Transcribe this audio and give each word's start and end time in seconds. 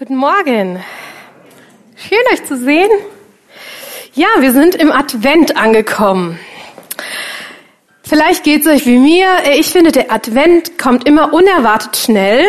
Guten 0.00 0.16
Morgen. 0.16 0.82
Schön 1.94 2.18
euch 2.32 2.42
zu 2.46 2.56
sehen. 2.56 2.88
Ja, 4.14 4.28
wir 4.38 4.52
sind 4.52 4.74
im 4.74 4.90
Advent 4.90 5.58
angekommen. 5.58 6.40
Vielleicht 8.02 8.42
geht 8.42 8.62
es 8.62 8.66
euch 8.66 8.86
wie 8.86 8.96
mir. 8.96 9.26
Ich 9.58 9.66
finde, 9.66 9.92
der 9.92 10.10
Advent 10.10 10.78
kommt 10.78 11.06
immer 11.06 11.34
unerwartet 11.34 11.98
schnell 11.98 12.46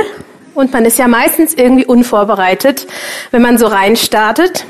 und 0.55 0.71
man 0.71 0.85
ist 0.85 0.97
ja 0.97 1.09
meistens 1.09 1.53
irgendwie 1.53 1.83
unvorbereitet, 1.83 2.87
wenn 3.31 3.41
man 3.41 3.57
so 3.57 3.67
reinstartet. 3.67 4.65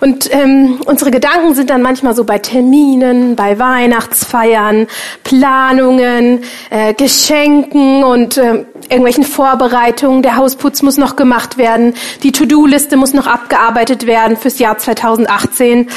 Und 0.00 0.32
ähm, 0.32 0.80
unsere 0.84 1.10
Gedanken 1.10 1.54
sind 1.54 1.70
dann 1.70 1.82
manchmal 1.82 2.14
so 2.14 2.24
bei 2.24 2.38
Terminen, 2.38 3.36
bei 3.36 3.58
Weihnachtsfeiern, 3.58 4.86
Planungen, 5.24 6.42
äh, 6.70 6.94
Geschenken 6.94 8.04
und 8.04 8.36
äh, 8.36 8.64
irgendwelchen 8.88 9.24
Vorbereitungen. 9.24 10.22
Der 10.22 10.36
Hausputz 10.36 10.82
muss 10.82 10.96
noch 10.96 11.16
gemacht 11.16 11.58
werden, 11.58 11.94
die 12.22 12.32
To-Do-Liste 12.32 12.96
muss 12.96 13.14
noch 13.14 13.26
abgearbeitet 13.26 14.06
werden 14.06 14.36
fürs 14.36 14.58
Jahr 14.58 14.78
2018. 14.78 15.88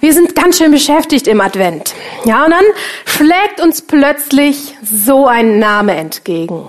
Wir 0.00 0.12
sind 0.12 0.34
ganz 0.34 0.58
schön 0.58 0.70
beschäftigt 0.70 1.26
im 1.26 1.40
Advent. 1.40 1.94
Ja, 2.24 2.44
und 2.44 2.50
dann 2.50 2.64
schlägt 3.04 3.60
uns 3.62 3.82
plötzlich 3.82 4.76
so 4.82 5.26
ein 5.26 5.58
Name 5.58 5.94
entgegen. 5.94 6.68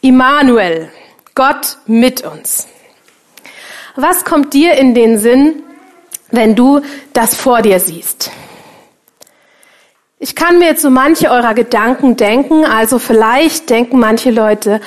Immanuel, 0.00 0.90
Gott 1.34 1.78
mit 1.86 2.22
uns. 2.24 2.68
Was 3.96 4.24
kommt 4.24 4.52
dir 4.54 4.74
in 4.74 4.94
den 4.94 5.18
Sinn, 5.18 5.62
wenn 6.30 6.54
du 6.54 6.80
das 7.12 7.34
vor 7.34 7.62
dir 7.62 7.80
siehst? 7.80 8.30
Ich 10.18 10.34
kann 10.34 10.58
mir 10.58 10.66
jetzt 10.66 10.82
so 10.82 10.90
manche 10.90 11.30
eurer 11.30 11.54
Gedanken 11.54 12.16
denken, 12.16 12.64
also 12.64 12.98
vielleicht 12.98 13.68
denken 13.68 13.98
manche 13.98 14.30
Leute, 14.30 14.80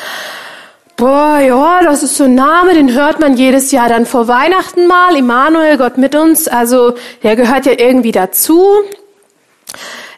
boah, 0.95 1.40
ja, 1.40 1.81
das 1.84 2.02
ist 2.02 2.18
so 2.18 2.23
ein 2.23 2.34
Name, 2.34 2.73
den 2.73 2.94
hört 2.94 3.20
man 3.20 3.38
jedes 3.38 3.72
Jahr 3.72 3.88
dann 3.88 4.05
vor 4.05 4.28
Weihnachten 4.28 4.88
mal, 4.88 5.16
Immanuel, 5.16 5.78
Gott 5.78 5.98
mit 5.98 6.16
uns, 6.16 6.48
also 6.48 6.95
der 7.22 7.36
gehört 7.36 7.67
ja 7.67 7.73
irgendwie 7.78 8.11
dazu. 8.11 8.67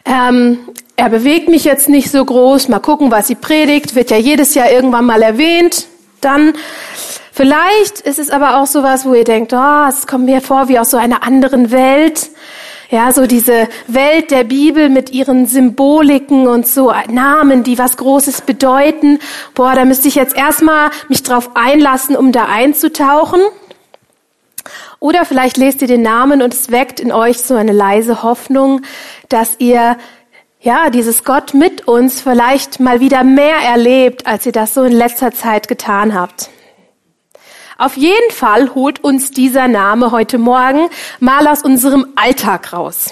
Ähm, 0.06 0.60
er 0.96 1.10
bewegt 1.10 1.48
mich 1.48 1.64
jetzt 1.64 1.88
nicht 1.88 2.10
so 2.10 2.24
groß, 2.24 2.68
mal 2.68 2.78
gucken, 2.78 3.10
was 3.10 3.26
sie 3.26 3.34
predigt, 3.34 3.94
wird 3.94 4.10
ja 4.10 4.16
jedes 4.16 4.54
Jahr 4.54 4.70
irgendwann 4.70 5.04
mal 5.04 5.22
erwähnt. 5.22 5.86
Dann 6.20 6.54
Vielleicht 7.40 8.00
ist 8.00 8.18
es 8.18 8.28
aber 8.28 8.58
auch 8.58 8.66
sowas, 8.66 9.06
wo 9.06 9.14
ihr 9.14 9.24
denkt, 9.24 9.54
oh, 9.54 9.86
es 9.88 10.06
kommt 10.06 10.26
mir 10.26 10.42
vor 10.42 10.68
wie 10.68 10.78
aus 10.78 10.90
so 10.90 10.98
einer 10.98 11.22
anderen 11.22 11.70
Welt. 11.70 12.28
Ja, 12.90 13.14
so 13.14 13.26
diese 13.26 13.66
Welt 13.86 14.30
der 14.30 14.44
Bibel 14.44 14.90
mit 14.90 15.10
ihren 15.12 15.46
Symboliken 15.46 16.46
und 16.46 16.66
so 16.66 16.92
Namen, 17.08 17.62
die 17.62 17.78
was 17.78 17.96
Großes 17.96 18.42
bedeuten. 18.42 19.20
Boah, 19.54 19.74
da 19.74 19.86
müsste 19.86 20.08
ich 20.08 20.16
jetzt 20.16 20.36
erstmal 20.36 20.90
mich 21.08 21.22
drauf 21.22 21.52
einlassen, 21.54 22.14
um 22.14 22.30
da 22.30 22.44
einzutauchen. 22.44 23.40
Oder 24.98 25.24
vielleicht 25.24 25.56
lest 25.56 25.80
ihr 25.80 25.88
den 25.88 26.02
Namen 26.02 26.42
und 26.42 26.52
es 26.52 26.70
weckt 26.70 27.00
in 27.00 27.10
euch 27.10 27.40
so 27.40 27.54
eine 27.54 27.72
leise 27.72 28.22
Hoffnung, 28.22 28.82
dass 29.30 29.54
ihr 29.60 29.96
ja, 30.60 30.90
dieses 30.90 31.24
Gott 31.24 31.54
mit 31.54 31.88
uns 31.88 32.20
vielleicht 32.20 32.80
mal 32.80 33.00
wieder 33.00 33.24
mehr 33.24 33.56
erlebt, 33.66 34.26
als 34.26 34.44
ihr 34.44 34.52
das 34.52 34.74
so 34.74 34.82
in 34.82 34.92
letzter 34.92 35.32
Zeit 35.32 35.68
getan 35.68 36.12
habt. 36.12 36.50
Auf 37.80 37.96
jeden 37.96 38.30
Fall 38.30 38.74
holt 38.74 39.02
uns 39.02 39.30
dieser 39.30 39.66
Name 39.66 40.10
heute 40.10 40.36
Morgen 40.36 40.90
mal 41.18 41.48
aus 41.48 41.62
unserem 41.62 42.08
Alltag 42.14 42.74
raus. 42.74 43.10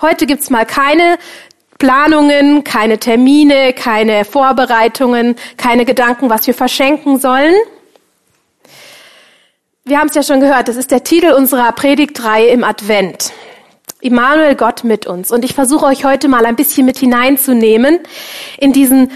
Heute 0.00 0.24
gibt's 0.24 0.48
mal 0.48 0.64
keine 0.64 1.18
Planungen, 1.78 2.64
keine 2.64 2.98
Termine, 2.98 3.74
keine 3.74 4.24
Vorbereitungen, 4.24 5.36
keine 5.58 5.84
Gedanken, 5.84 6.30
was 6.30 6.46
wir 6.46 6.54
verschenken 6.54 7.20
sollen. 7.20 7.52
Wir 9.84 9.98
haben 9.98 10.08
es 10.08 10.14
ja 10.14 10.22
schon 10.22 10.40
gehört, 10.40 10.68
das 10.68 10.76
ist 10.76 10.90
der 10.90 11.04
Titel 11.04 11.32
unserer 11.32 11.70
Predigtreihe 11.72 12.46
im 12.46 12.64
Advent. 12.64 13.34
Immanuel 14.00 14.54
Gott 14.54 14.84
mit 14.84 15.06
uns. 15.06 15.30
Und 15.30 15.44
ich 15.44 15.52
versuche 15.52 15.84
euch 15.84 16.06
heute 16.06 16.28
mal 16.28 16.46
ein 16.46 16.56
bisschen 16.56 16.86
mit 16.86 16.96
hineinzunehmen 16.96 17.98
in 18.56 18.72
diesen 18.72 19.10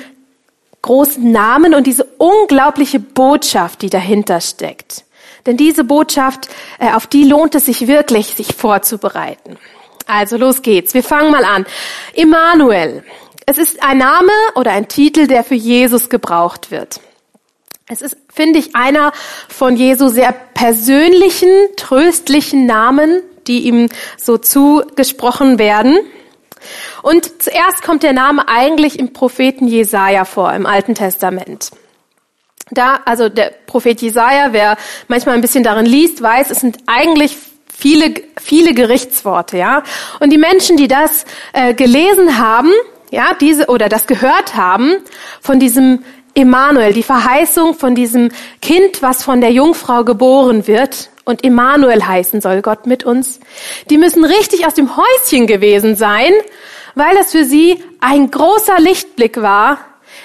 großen 0.82 1.30
Namen 1.30 1.74
und 1.74 1.86
diese 1.86 2.04
unglaubliche 2.18 3.00
Botschaft, 3.00 3.82
die 3.82 3.90
dahinter 3.90 4.40
steckt. 4.40 5.04
Denn 5.46 5.56
diese 5.56 5.84
Botschaft, 5.84 6.48
äh, 6.78 6.92
auf 6.92 7.06
die 7.06 7.24
lohnt 7.24 7.54
es 7.54 7.66
sich 7.66 7.86
wirklich, 7.86 8.34
sich 8.34 8.54
vorzubereiten. 8.54 9.56
Also 10.06 10.36
los 10.36 10.62
geht's. 10.62 10.94
Wir 10.94 11.02
fangen 11.02 11.30
mal 11.30 11.44
an. 11.44 11.66
Immanuel. 12.14 13.04
Es 13.46 13.58
ist 13.58 13.82
ein 13.82 13.98
Name 13.98 14.32
oder 14.54 14.72
ein 14.72 14.88
Titel, 14.88 15.26
der 15.26 15.44
für 15.44 15.54
Jesus 15.54 16.08
gebraucht 16.08 16.70
wird. 16.70 17.00
Es 17.86 18.02
ist, 18.02 18.16
finde 18.28 18.58
ich, 18.58 18.76
einer 18.76 19.12
von 19.48 19.76
Jesu 19.76 20.08
sehr 20.08 20.32
persönlichen, 20.32 21.48
tröstlichen 21.76 22.66
Namen, 22.66 23.22
die 23.46 23.60
ihm 23.60 23.88
so 24.18 24.36
zugesprochen 24.36 25.58
werden. 25.58 25.98
Und 27.02 27.42
zuerst 27.42 27.82
kommt 27.82 28.02
der 28.02 28.12
Name 28.12 28.48
eigentlich 28.48 28.98
im 28.98 29.12
Propheten 29.12 29.68
Jesaja 29.68 30.24
vor, 30.24 30.52
im 30.52 30.66
Alten 30.66 30.94
Testament. 30.94 31.70
Da, 32.70 33.00
also 33.04 33.28
der 33.28 33.52
Prophet 33.66 34.00
Jesaja, 34.00 34.48
wer 34.52 34.76
manchmal 35.08 35.34
ein 35.34 35.40
bisschen 35.40 35.64
darin 35.64 35.86
liest, 35.86 36.22
weiß, 36.22 36.50
es 36.50 36.60
sind 36.60 36.78
eigentlich 36.86 37.36
viele, 37.72 38.14
viele 38.40 38.74
Gerichtsworte, 38.74 39.56
ja. 39.56 39.82
Und 40.20 40.30
die 40.30 40.38
Menschen, 40.38 40.76
die 40.76 40.88
das 40.88 41.24
äh, 41.52 41.74
gelesen 41.74 42.38
haben, 42.38 42.70
ja, 43.10 43.34
diese 43.40 43.66
oder 43.66 43.88
das 43.88 44.06
gehört 44.06 44.54
haben 44.54 44.96
von 45.40 45.58
diesem 45.60 46.04
Emanuel, 46.34 46.92
die 46.92 47.02
Verheißung 47.02 47.74
von 47.74 47.94
diesem 47.94 48.30
Kind, 48.60 49.02
was 49.02 49.22
von 49.22 49.40
der 49.40 49.50
Jungfrau 49.50 50.04
geboren 50.04 50.66
wird 50.66 51.10
und 51.24 51.42
Emanuel 51.44 52.06
heißen 52.06 52.40
soll, 52.40 52.62
Gott 52.62 52.86
mit 52.86 53.04
uns, 53.04 53.40
die 53.90 53.98
müssen 53.98 54.24
richtig 54.24 54.66
aus 54.66 54.74
dem 54.74 54.96
Häuschen 54.96 55.46
gewesen 55.46 55.96
sein 55.96 56.32
weil 56.98 57.16
es 57.16 57.32
für 57.32 57.44
sie 57.44 57.82
ein 58.00 58.30
großer 58.30 58.78
Lichtblick 58.80 59.40
war 59.40 59.78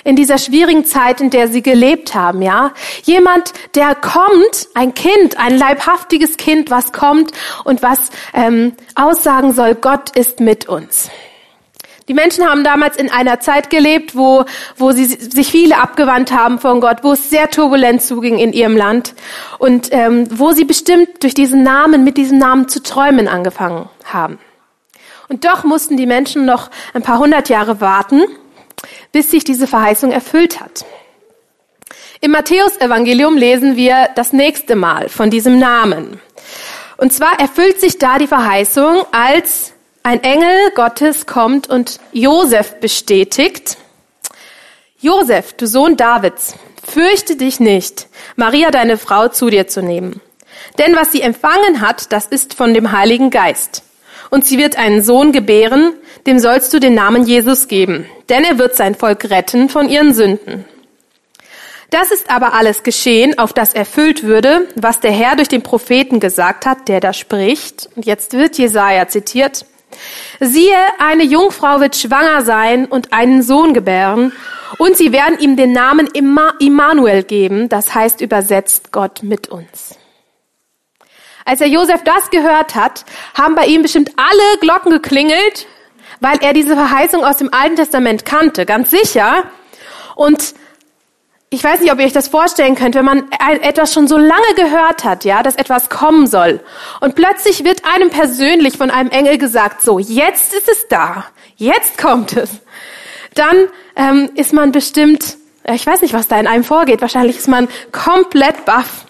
in 0.04 0.16
dieser 0.16 0.38
schwierigen 0.38 0.86
Zeit, 0.86 1.22
in 1.22 1.30
der 1.30 1.48
sie 1.48 1.62
gelebt 1.62 2.14
haben, 2.16 2.42
ja. 2.42 2.74
Jemand, 3.04 3.54
der 3.76 3.96
kommt, 3.96 4.68
ein 4.74 4.94
Kind, 4.94 5.38
ein 5.38 5.58
leibhaftiges 5.58 6.38
Kind, 6.38 6.72
was 6.72 6.92
kommt 6.92 7.32
und 7.64 7.82
was 7.82 8.10
ähm, 8.34 8.74
aussagen 8.96 9.54
soll, 9.54 9.76
Gott 9.76 10.16
ist 10.18 10.40
mit 10.40 10.68
uns. 10.68 11.10
Die 12.10 12.14
Menschen 12.14 12.46
haben 12.46 12.66
damals 12.66 12.98
in 12.98 13.10
einer 13.10 13.40
Zeit 13.40 13.70
gelebt, 13.70 14.14
wo, 14.16 14.44
wo 14.76 14.92
sie 14.92 15.06
sich 15.06 15.48
viele 15.48 15.78
abgewandt 15.78 16.34
haben 16.34 16.60
von 16.60 16.82
Gott, 16.82 16.98
wo 17.04 17.14
es 17.14 17.30
sehr 17.30 17.50
turbulent 17.50 18.02
zuging 18.02 18.40
in 18.40 18.52
ihrem 18.52 18.76
Land 18.76 19.14
und 19.58 19.88
ähm, 19.92 20.28
wo 20.30 20.52
sie 20.52 20.66
bestimmt 20.66 21.24
durch 21.24 21.34
diesen 21.34 21.64
Namen, 21.64 22.04
mit 22.04 22.18
diesem 22.18 22.40
Namen 22.40 22.68
zu 22.68 22.84
träumen 22.84 23.30
angefangen 23.30 23.88
haben. 24.04 24.38
Und 25.30 25.46
doch 25.46 25.64
mussten 25.64 25.98
die 25.98 26.06
Menschen 26.06 26.46
noch 26.46 26.70
ein 26.94 27.02
paar 27.02 27.20
hundert 27.20 27.50
Jahre 27.50 27.82
warten, 27.82 28.24
bis 29.12 29.32
sich 29.32 29.44
diese 29.44 29.68
Verheißung 29.68 30.12
erfüllt 30.12 30.60
hat. 30.60 30.86
Im 32.22 32.32
Matthäusevangelium 32.32 33.38
lesen 33.38 33.76
wir 33.76 34.10
das 34.16 34.34
nächste 34.34 34.76
Mal 34.76 35.10
von 35.10 35.30
diesem 35.30 35.60
Namen. 35.60 36.20
Und 36.98 37.12
zwar 37.12 37.40
erfüllt 37.40 37.82
sich 37.82 37.98
da 37.98 38.18
die 38.18 38.28
Verheißung, 38.28 39.04
als 39.12 39.74
ein 40.04 40.24
Engel 40.24 40.72
Gottes 40.76 41.26
kommt 41.26 41.70
und 41.70 42.00
Josef 42.12 42.80
bestätigt. 42.80 43.78
Josef, 45.00 45.54
du 45.54 45.68
Sohn 45.68 45.98
Davids, 45.98 46.56
fürchte 46.86 47.36
dich 47.36 47.60
nicht, 47.60 48.08
Maria, 48.36 48.72
deine 48.72 48.98
Frau, 48.98 49.28
zu 49.28 49.50
dir 49.50 49.68
zu 49.68 49.82
nehmen. 49.82 50.22
Denn 50.78 50.96
was 50.96 51.12
sie 51.12 51.22
empfangen 51.22 51.82
hat, 51.82 52.12
das 52.14 52.26
ist 52.26 52.54
von 52.54 52.74
dem 52.74 52.92
Heiligen 52.92 53.30
Geist 53.30 53.84
und 54.34 54.44
sie 54.44 54.58
wird 54.58 54.80
einen 54.80 55.04
Sohn 55.04 55.32
gebären, 55.32 55.94
dem 56.26 56.40
sollst 56.40 56.74
du 56.74 56.80
den 56.80 56.96
Namen 56.96 57.24
Jesus 57.24 57.68
geben, 57.68 58.08
denn 58.30 58.44
er 58.44 58.58
wird 58.58 58.76
sein 58.76 58.96
Volk 58.96 59.30
retten 59.30 59.70
von 59.70 59.88
ihren 59.88 60.12
Sünden. 60.16 60.66
Das 61.92 62.10
ist 62.10 62.32
aber 62.32 62.56
alles 62.56 62.82
geschehen, 62.82 63.38
auf 63.38 63.54
das 63.54 63.76
erfüllt 63.76 64.24
würde, 64.24 64.68
was 64.76 65.00
der 65.00 65.12
Herr 65.12 65.36
durch 65.36 65.50
den 65.50 65.62
Propheten 65.62 66.20
gesagt 66.20 66.66
hat, 66.66 66.88
der 66.88 67.00
da 67.00 67.14
spricht. 67.14 67.88
Und 67.96 68.08
jetzt 68.08 68.34
wird 68.34 68.58
Jesaja 68.58 69.08
zitiert. 69.08 69.68
Siehe, 70.40 70.80
eine 70.98 71.24
Jungfrau 71.24 71.80
wird 71.80 71.96
schwanger 71.96 72.42
sein 72.42 72.88
und 72.88 73.14
einen 73.14 73.44
Sohn 73.44 73.76
gebären, 73.76 74.32
und 74.80 74.98
sie 74.98 75.12
werden 75.12 75.38
ihm 75.38 75.56
den 75.58 75.74
Namen 75.74 76.10
Immanuel 76.60 77.22
geben, 77.22 77.70
das 77.70 77.94
heißt 77.94 78.20
übersetzt 78.22 78.92
Gott 78.92 79.22
mit 79.22 79.50
uns. 79.50 80.00
Als 81.46 81.60
der 81.60 81.68
Josef 81.68 82.04
das 82.04 82.30
gehört 82.30 82.76
hat, 82.76 83.06
haben 83.34 83.56
bei 83.56 83.66
ihm 83.66 83.82
bestimmt 83.82 84.12
alle 84.16 84.60
Glocken 84.60 84.92
geklingelt, 84.92 85.68
weil 86.20 86.38
er 86.42 86.54
diese 86.54 86.76
Verheißung 86.76 87.24
aus 87.24 87.38
dem 87.38 87.54
Alten 87.54 87.76
Testament 87.76 88.26
kannte, 88.26 88.66
ganz 88.66 88.92
sicher. 88.92 89.44
Und 90.16 90.54
ich 91.54 91.64
weiß 91.64 91.82
nicht, 91.82 91.92
ob 91.92 92.00
ihr 92.00 92.06
euch 92.06 92.14
das 92.14 92.30
vorstellen 92.30 92.74
könnt, 92.74 92.96
wenn 92.96 93.06
man 93.06 93.30
etwas 93.62 93.94
schon 93.94 94.08
so 94.08 94.18
lange 94.18 94.56
gehört 94.56 95.04
hat, 95.04 95.24
ja, 95.24 95.44
dass 95.44 95.56
etwas 95.56 95.90
kommen 95.90 96.26
soll. 96.26 96.62
Und 97.00 97.14
plötzlich 97.14 97.64
wird 97.64 97.84
einem 97.86 98.10
persönlich 98.10 98.76
von 98.76 98.90
einem 98.90 99.12
Engel 99.12 99.38
gesagt, 99.38 99.84
so, 99.84 100.00
jetzt 100.00 100.54
ist 100.56 100.68
es 100.68 100.88
da, 100.88 101.26
jetzt 101.58 102.00
kommt 102.00 102.36
es. 102.36 102.50
Dann 103.36 103.68
ähm, 103.96 104.32
ist 104.34 104.52
man 104.52 104.72
bestimmt, 104.72 105.38
ich 105.72 105.86
weiß 105.86 106.02
nicht, 106.02 106.16
was 106.16 106.28
da 106.28 106.40
in 106.40 106.48
einem 106.48 106.64
vorgeht, 106.64 107.02
wahrscheinlich 107.02 107.38
ist 107.38 107.48
man 107.48 107.68
komplett 107.92 108.66
baff. 108.66 109.03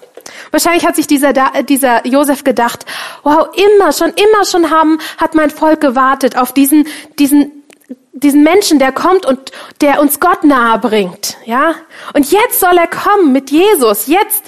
Wahrscheinlich 0.53 0.85
hat 0.85 0.95
sich 0.95 1.07
dieser, 1.07 1.33
dieser 1.63 2.05
Josef 2.05 2.43
gedacht, 2.43 2.85
wow, 3.23 3.47
immer 3.55 3.91
schon, 3.91 4.09
immer 4.09 4.45
schon 4.45 4.69
haben, 4.69 4.99
hat 5.17 5.33
mein 5.33 5.49
Volk 5.49 5.81
gewartet 5.81 6.37
auf 6.37 6.53
diesen, 6.53 6.85
diesen, 7.17 7.63
diesen 8.11 8.43
Menschen, 8.43 8.77
der 8.77 8.91
kommt 8.91 9.25
und 9.25 9.51
der 9.81 9.99
uns 9.99 10.19
Gott 10.19 10.43
nahe 10.43 10.77
bringt, 10.77 11.37
ja? 11.45 11.73
Und 12.13 12.31
jetzt 12.31 12.59
soll 12.59 12.77
er 12.77 12.85
kommen 12.85 13.31
mit 13.31 13.49
Jesus. 13.49 14.05
Jetzt 14.05 14.43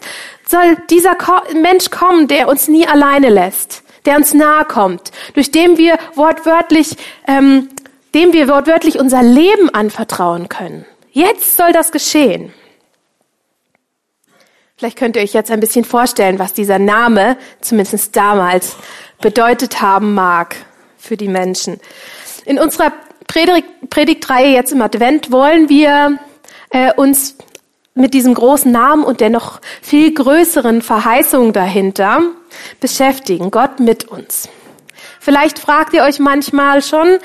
soll 0.45 0.77
dieser 0.91 1.17
Mensch 1.59 1.89
kommen, 1.89 2.27
der 2.27 2.49
uns 2.49 2.67
nie 2.67 2.87
alleine 2.87 3.29
lässt, 3.29 3.81
der 4.05 4.17
uns 4.17 4.35
nahe 4.35 4.65
kommt, 4.65 5.09
durch 5.33 5.49
dem 5.49 5.79
wir 5.79 5.97
wortwörtlich, 6.13 6.97
ähm, 7.27 7.69
dem 8.13 8.31
wir 8.31 8.47
wortwörtlich 8.47 8.99
unser 8.99 9.23
Leben 9.23 9.71
anvertrauen 9.71 10.49
können. 10.49 10.85
Jetzt 11.13 11.57
soll 11.57 11.71
das 11.71 11.91
geschehen. 11.91 12.53
Vielleicht 14.77 14.97
könnt 14.97 15.15
ihr 15.15 15.21
euch 15.21 15.31
jetzt 15.31 15.51
ein 15.51 15.61
bisschen 15.61 15.85
vorstellen, 15.85 16.37
was 16.37 16.51
dieser 16.51 16.79
Name, 16.79 17.37
zumindest 17.61 18.13
damals, 18.13 18.75
bedeutet 19.21 19.81
haben 19.81 20.13
mag 20.13 20.57
für 20.97 21.15
die 21.15 21.29
Menschen. 21.29 21.79
In 22.45 22.59
unserer 22.59 22.91
Predigtreihe 23.27 24.53
jetzt 24.53 24.73
im 24.73 24.81
Advent 24.81 25.31
wollen 25.31 25.69
wir 25.69 26.19
äh, 26.71 26.91
uns 26.93 27.37
mit 27.93 28.13
diesem 28.13 28.33
großen 28.33 28.69
Namen 28.69 29.05
und 29.05 29.21
der 29.21 29.29
noch 29.29 29.61
viel 29.81 30.13
größeren 30.13 30.81
Verheißung 30.81 31.53
dahinter 31.53 32.23
beschäftigen. 32.81 33.51
Gott 33.51 33.79
mit 33.79 34.03
uns. 34.09 34.49
Vielleicht 35.21 35.57
fragt 35.57 35.93
ihr 35.93 36.03
euch 36.03 36.19
manchmal 36.19 36.81
schon, 36.81 37.19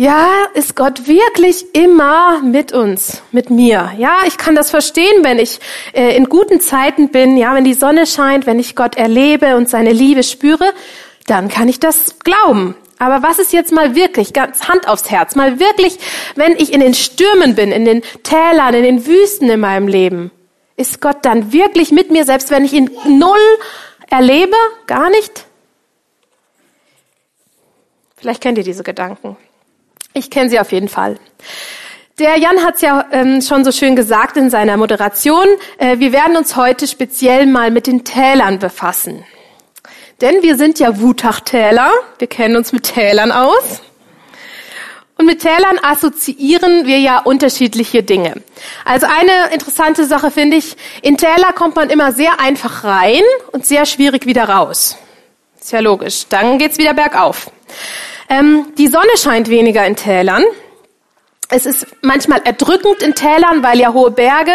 ja, 0.00 0.46
ist 0.54 0.76
Gott 0.76 1.06
wirklich 1.06 1.74
immer 1.74 2.40
mit 2.40 2.72
uns, 2.72 3.20
mit 3.32 3.50
mir? 3.50 3.92
Ja, 3.98 4.20
ich 4.26 4.38
kann 4.38 4.54
das 4.54 4.70
verstehen, 4.70 5.24
wenn 5.24 5.38
ich 5.38 5.60
äh, 5.92 6.16
in 6.16 6.24
guten 6.30 6.58
Zeiten 6.58 7.10
bin, 7.10 7.36
ja, 7.36 7.54
wenn 7.54 7.64
die 7.64 7.74
Sonne 7.74 8.06
scheint, 8.06 8.46
wenn 8.46 8.58
ich 8.58 8.74
Gott 8.74 8.96
erlebe 8.96 9.56
und 9.56 9.68
seine 9.68 9.92
Liebe 9.92 10.22
spüre, 10.22 10.72
dann 11.26 11.50
kann 11.50 11.68
ich 11.68 11.80
das 11.80 12.18
glauben. 12.20 12.76
Aber 12.98 13.22
was 13.22 13.38
ist 13.38 13.52
jetzt 13.52 13.72
mal 13.72 13.94
wirklich, 13.94 14.32
ganz 14.32 14.70
Hand 14.70 14.88
aufs 14.88 15.10
Herz, 15.10 15.36
mal 15.36 15.60
wirklich, 15.60 15.98
wenn 16.34 16.52
ich 16.52 16.72
in 16.72 16.80
den 16.80 16.94
Stürmen 16.94 17.54
bin, 17.54 17.70
in 17.70 17.84
den 17.84 18.00
Tälern, 18.22 18.72
in 18.72 18.84
den 18.84 19.06
Wüsten 19.06 19.50
in 19.50 19.60
meinem 19.60 19.86
Leben, 19.86 20.30
ist 20.78 21.02
Gott 21.02 21.26
dann 21.26 21.52
wirklich 21.52 21.92
mit 21.92 22.10
mir, 22.10 22.24
selbst 22.24 22.50
wenn 22.50 22.64
ich 22.64 22.72
ihn 22.72 22.90
null 23.06 23.58
erlebe? 24.08 24.56
Gar 24.86 25.10
nicht? 25.10 25.44
Vielleicht 28.16 28.42
kennt 28.42 28.56
ihr 28.56 28.64
diese 28.64 28.82
Gedanken. 28.82 29.36
Ich 30.12 30.30
kenne 30.30 30.50
sie 30.50 30.58
auf 30.58 30.72
jeden 30.72 30.88
Fall. 30.88 31.18
Der 32.18 32.36
Jan 32.38 32.62
hat 32.62 32.74
es 32.74 32.82
ja 32.82 33.06
ähm, 33.12 33.40
schon 33.40 33.64
so 33.64 33.72
schön 33.72 33.96
gesagt 33.96 34.36
in 34.36 34.50
seiner 34.50 34.76
Moderation. 34.76 35.46
Äh, 35.78 35.98
wir 36.00 36.12
werden 36.12 36.36
uns 36.36 36.56
heute 36.56 36.86
speziell 36.86 37.46
mal 37.46 37.70
mit 37.70 37.86
den 37.86 38.04
Tälern 38.04 38.58
befassen. 38.58 39.24
Denn 40.20 40.42
wir 40.42 40.56
sind 40.56 40.78
ja 40.78 41.00
Wutachtäler. 41.00 41.90
Wir 42.18 42.26
kennen 42.26 42.56
uns 42.56 42.72
mit 42.72 42.82
Tälern 42.82 43.32
aus. 43.32 43.80
Und 45.16 45.26
mit 45.26 45.40
Tälern 45.40 45.78
assoziieren 45.82 46.86
wir 46.86 46.98
ja 46.98 47.18
unterschiedliche 47.20 48.02
Dinge. 48.02 48.42
Also 48.84 49.06
eine 49.06 49.54
interessante 49.54 50.04
Sache 50.06 50.30
finde 50.30 50.56
ich, 50.56 50.76
in 51.02 51.16
Täler 51.16 51.52
kommt 51.54 51.76
man 51.76 51.90
immer 51.90 52.12
sehr 52.12 52.40
einfach 52.40 52.84
rein 52.84 53.22
und 53.52 53.66
sehr 53.66 53.86
schwierig 53.86 54.26
wieder 54.26 54.44
raus. 54.44 54.96
Ist 55.60 55.72
ja 55.72 55.80
logisch. 55.80 56.26
Dann 56.28 56.58
geht's 56.58 56.78
wieder 56.78 56.94
bergauf. 56.94 57.50
Ähm, 58.30 58.72
die 58.78 58.86
Sonne 58.86 59.10
scheint 59.16 59.50
weniger 59.50 59.84
in 59.84 59.96
Tälern. 59.96 60.44
Es 61.52 61.66
ist 61.66 61.84
manchmal 62.00 62.40
erdrückend 62.44 63.02
in 63.02 63.16
Tälern, 63.16 63.64
weil 63.64 63.80
ja 63.80 63.92
hohe 63.92 64.12
Berge 64.12 64.52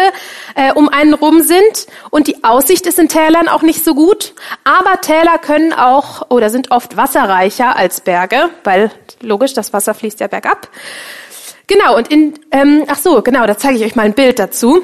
äh, 0.54 0.72
um 0.72 0.88
einen 0.88 1.12
rum 1.12 1.42
sind 1.42 1.86
und 2.08 2.26
die 2.26 2.42
Aussicht 2.42 2.86
ist 2.86 2.98
in 2.98 3.10
Tälern 3.10 3.48
auch 3.48 3.60
nicht 3.60 3.84
so 3.84 3.94
gut. 3.94 4.32
Aber 4.64 5.02
Täler 5.02 5.36
können 5.36 5.74
auch 5.74 6.30
oder 6.30 6.48
sind 6.48 6.70
oft 6.70 6.96
wasserreicher 6.96 7.76
als 7.76 8.00
Berge, 8.00 8.48
weil 8.64 8.90
logisch, 9.20 9.52
das 9.52 9.74
Wasser 9.74 9.92
fließt 9.92 10.20
ja 10.20 10.26
bergab. 10.26 10.70
Genau, 11.66 11.98
und 11.98 12.08
in, 12.08 12.38
ähm, 12.52 12.84
ach 12.86 12.98
so, 12.98 13.20
genau, 13.20 13.46
da 13.46 13.58
zeige 13.58 13.76
ich 13.76 13.84
euch 13.84 13.94
mal 13.94 14.04
ein 14.04 14.14
Bild 14.14 14.38
dazu. 14.38 14.80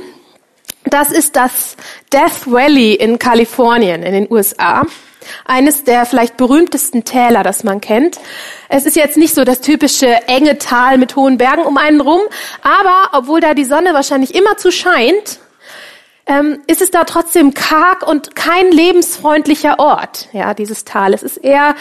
Das 0.85 1.11
ist 1.11 1.35
das 1.35 1.77
Death 2.13 2.45
Valley 2.45 2.93
in 2.93 3.19
Kalifornien 3.19 4.03
in 4.03 4.13
den 4.13 4.31
USA 4.31 4.85
eines 5.45 5.85
der 5.85 6.07
vielleicht 6.07 6.37
berühmtesten 6.37 7.05
Täler, 7.05 7.43
das 7.43 7.65
man 7.65 7.81
kennt. 7.81 8.19
Es 8.69 8.87
ist 8.87 8.97
jetzt 8.97 9.17
nicht 9.17 9.35
so 9.35 9.45
das 9.45 9.61
typische 9.61 10.07
enge 10.29 10.59
Tal 10.59 10.99
mit 10.99 11.17
hohen 11.17 11.39
Bergen 11.39 11.65
um 11.65 11.77
einen 11.77 12.01
rum, 12.01 12.21
aber 12.63 13.11
obwohl 13.13 13.41
da 13.41 13.55
die 13.55 13.65
Sonne 13.65 13.95
wahrscheinlich 13.95 14.35
immer 14.35 14.57
zu 14.57 14.71
scheint, 14.71 15.41
ähm, 16.27 16.61
ist 16.67 16.81
es 16.81 16.91
da 16.91 17.05
trotzdem 17.05 17.53
karg 17.55 18.07
und 18.07 18.37
kein 18.37 18.71
lebensfreundlicher 18.71 19.79
Ort, 19.79 20.29
ja, 20.33 20.55
dieses 20.55 20.85
Tal. 20.85 21.15
Es 21.15 21.23
ist 21.23 21.39
eher, 21.39 21.75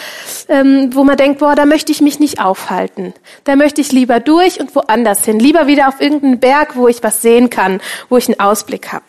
ähm, 0.49 0.89
wo 0.95 1.03
man 1.03 1.17
denkt, 1.17 1.39
boah, 1.39 1.55
da 1.55 1.65
möchte 1.65 1.91
ich 1.91 2.01
mich 2.01 2.19
nicht 2.19 2.39
aufhalten. 2.39 3.13
Da 3.43 3.55
möchte 3.55 3.81
ich 3.81 3.91
lieber 3.91 4.19
durch 4.19 4.59
und 4.59 4.75
woanders 4.75 5.23
hin. 5.25 5.39
Lieber 5.39 5.67
wieder 5.67 5.87
auf 5.87 6.01
irgendeinen 6.01 6.39
Berg, 6.39 6.75
wo 6.75 6.87
ich 6.87 7.03
was 7.03 7.21
sehen 7.21 7.49
kann, 7.49 7.81
wo 8.09 8.17
ich 8.17 8.27
einen 8.27 8.39
Ausblick 8.39 8.91
habe. 8.91 9.05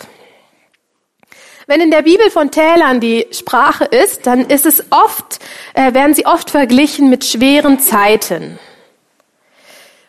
Wenn 1.73 1.81
in 1.81 1.91
der 1.91 2.03
Bibel 2.03 2.31
von 2.31 2.51
Tälern 2.51 3.01
die 3.01 3.27
Sprache 3.31 3.87
ist, 3.87 4.27
dann 4.27 4.45
ist 4.45 4.67
es 4.67 4.85
oft, 4.91 5.39
äh, 5.73 5.95
werden 5.95 6.13
sie 6.13 6.27
oft 6.27 6.51
verglichen 6.51 7.09
mit 7.09 7.25
schweren 7.25 7.81
Zeiten. 7.81 8.59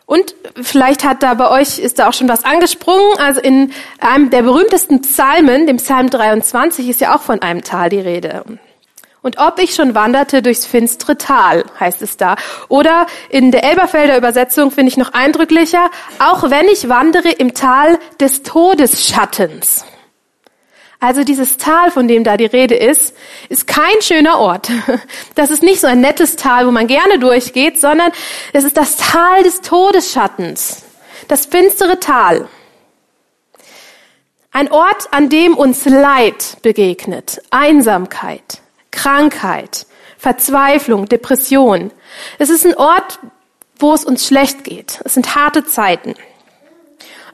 Und 0.04 0.34
vielleicht 0.60 1.04
hat 1.04 1.22
da 1.22 1.32
bei 1.32 1.50
euch, 1.50 1.78
ist 1.78 1.98
da 1.98 2.10
auch 2.10 2.12
schon 2.12 2.28
was 2.28 2.44
angesprungen. 2.44 3.16
Also 3.16 3.40
in 3.40 3.72
einem 3.98 4.28
der 4.28 4.42
berühmtesten 4.42 5.00
Psalmen, 5.00 5.66
dem 5.66 5.78
Psalm 5.78 6.10
23, 6.10 6.86
ist 6.86 7.00
ja 7.00 7.16
auch 7.16 7.22
von 7.22 7.40
einem 7.40 7.62
Tal 7.62 7.88
die 7.88 8.00
Rede. 8.00 8.44
Und 9.22 9.38
ob 9.38 9.58
ich 9.58 9.74
schon 9.74 9.94
wanderte 9.94 10.42
durchs 10.42 10.66
finstere 10.66 11.16
Tal, 11.16 11.64
heißt 11.80 12.02
es 12.02 12.18
da. 12.18 12.36
Oder 12.68 13.06
in 13.30 13.52
der 13.52 13.64
Elberfelder 13.64 14.18
Übersetzung 14.18 14.70
finde 14.70 14.90
ich 14.90 14.98
noch 14.98 15.14
eindrücklicher, 15.14 15.90
auch 16.18 16.50
wenn 16.50 16.68
ich 16.68 16.90
wandere 16.90 17.30
im 17.30 17.54
Tal 17.54 17.98
des 18.20 18.42
Todesschattens. 18.42 19.86
Also 21.04 21.22
dieses 21.22 21.58
Tal, 21.58 21.90
von 21.90 22.08
dem 22.08 22.24
da 22.24 22.38
die 22.38 22.46
Rede 22.46 22.76
ist, 22.76 23.14
ist 23.50 23.66
kein 23.66 24.00
schöner 24.00 24.38
Ort. 24.38 24.70
Das 25.34 25.50
ist 25.50 25.62
nicht 25.62 25.78
so 25.78 25.86
ein 25.86 26.00
nettes 26.00 26.36
Tal, 26.36 26.66
wo 26.66 26.70
man 26.70 26.86
gerne 26.86 27.18
durchgeht, 27.18 27.78
sondern 27.78 28.10
es 28.54 28.64
ist 28.64 28.78
das 28.78 28.96
Tal 28.96 29.42
des 29.42 29.60
Todesschattens, 29.60 30.82
das 31.28 31.44
finstere 31.44 32.00
Tal. 32.00 32.48
Ein 34.50 34.72
Ort, 34.72 35.08
an 35.10 35.28
dem 35.28 35.58
uns 35.58 35.84
Leid 35.84 36.56
begegnet, 36.62 37.42
Einsamkeit, 37.50 38.62
Krankheit, 38.90 39.84
Verzweiflung, 40.16 41.04
Depression. 41.04 41.90
Es 42.38 42.48
ist 42.48 42.64
ein 42.64 42.76
Ort, 42.78 43.18
wo 43.78 43.92
es 43.92 44.06
uns 44.06 44.26
schlecht 44.26 44.64
geht. 44.64 45.02
Es 45.04 45.12
sind 45.12 45.34
harte 45.34 45.66
Zeiten. 45.66 46.14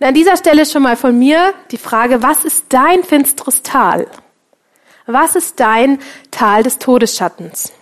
Und 0.01 0.07
an 0.07 0.15
dieser 0.15 0.39
Stelle 0.39 0.65
schon 0.65 0.83
mal 0.83 0.97
von 0.97 1.19
mir 1.19 1.53
die 1.71 1.79
Frage, 1.79 2.23
was 2.23 2.45
ist 2.45 2.67
dein 2.71 3.05
finsteres 3.05 3.63
Tal? 3.63 4.07
Was 5.07 5.37
ist 5.37 5.61
dein 5.61 5.99
Tal 6.31 6.63
des 6.63 6.79
Todesschattens? 6.79 7.73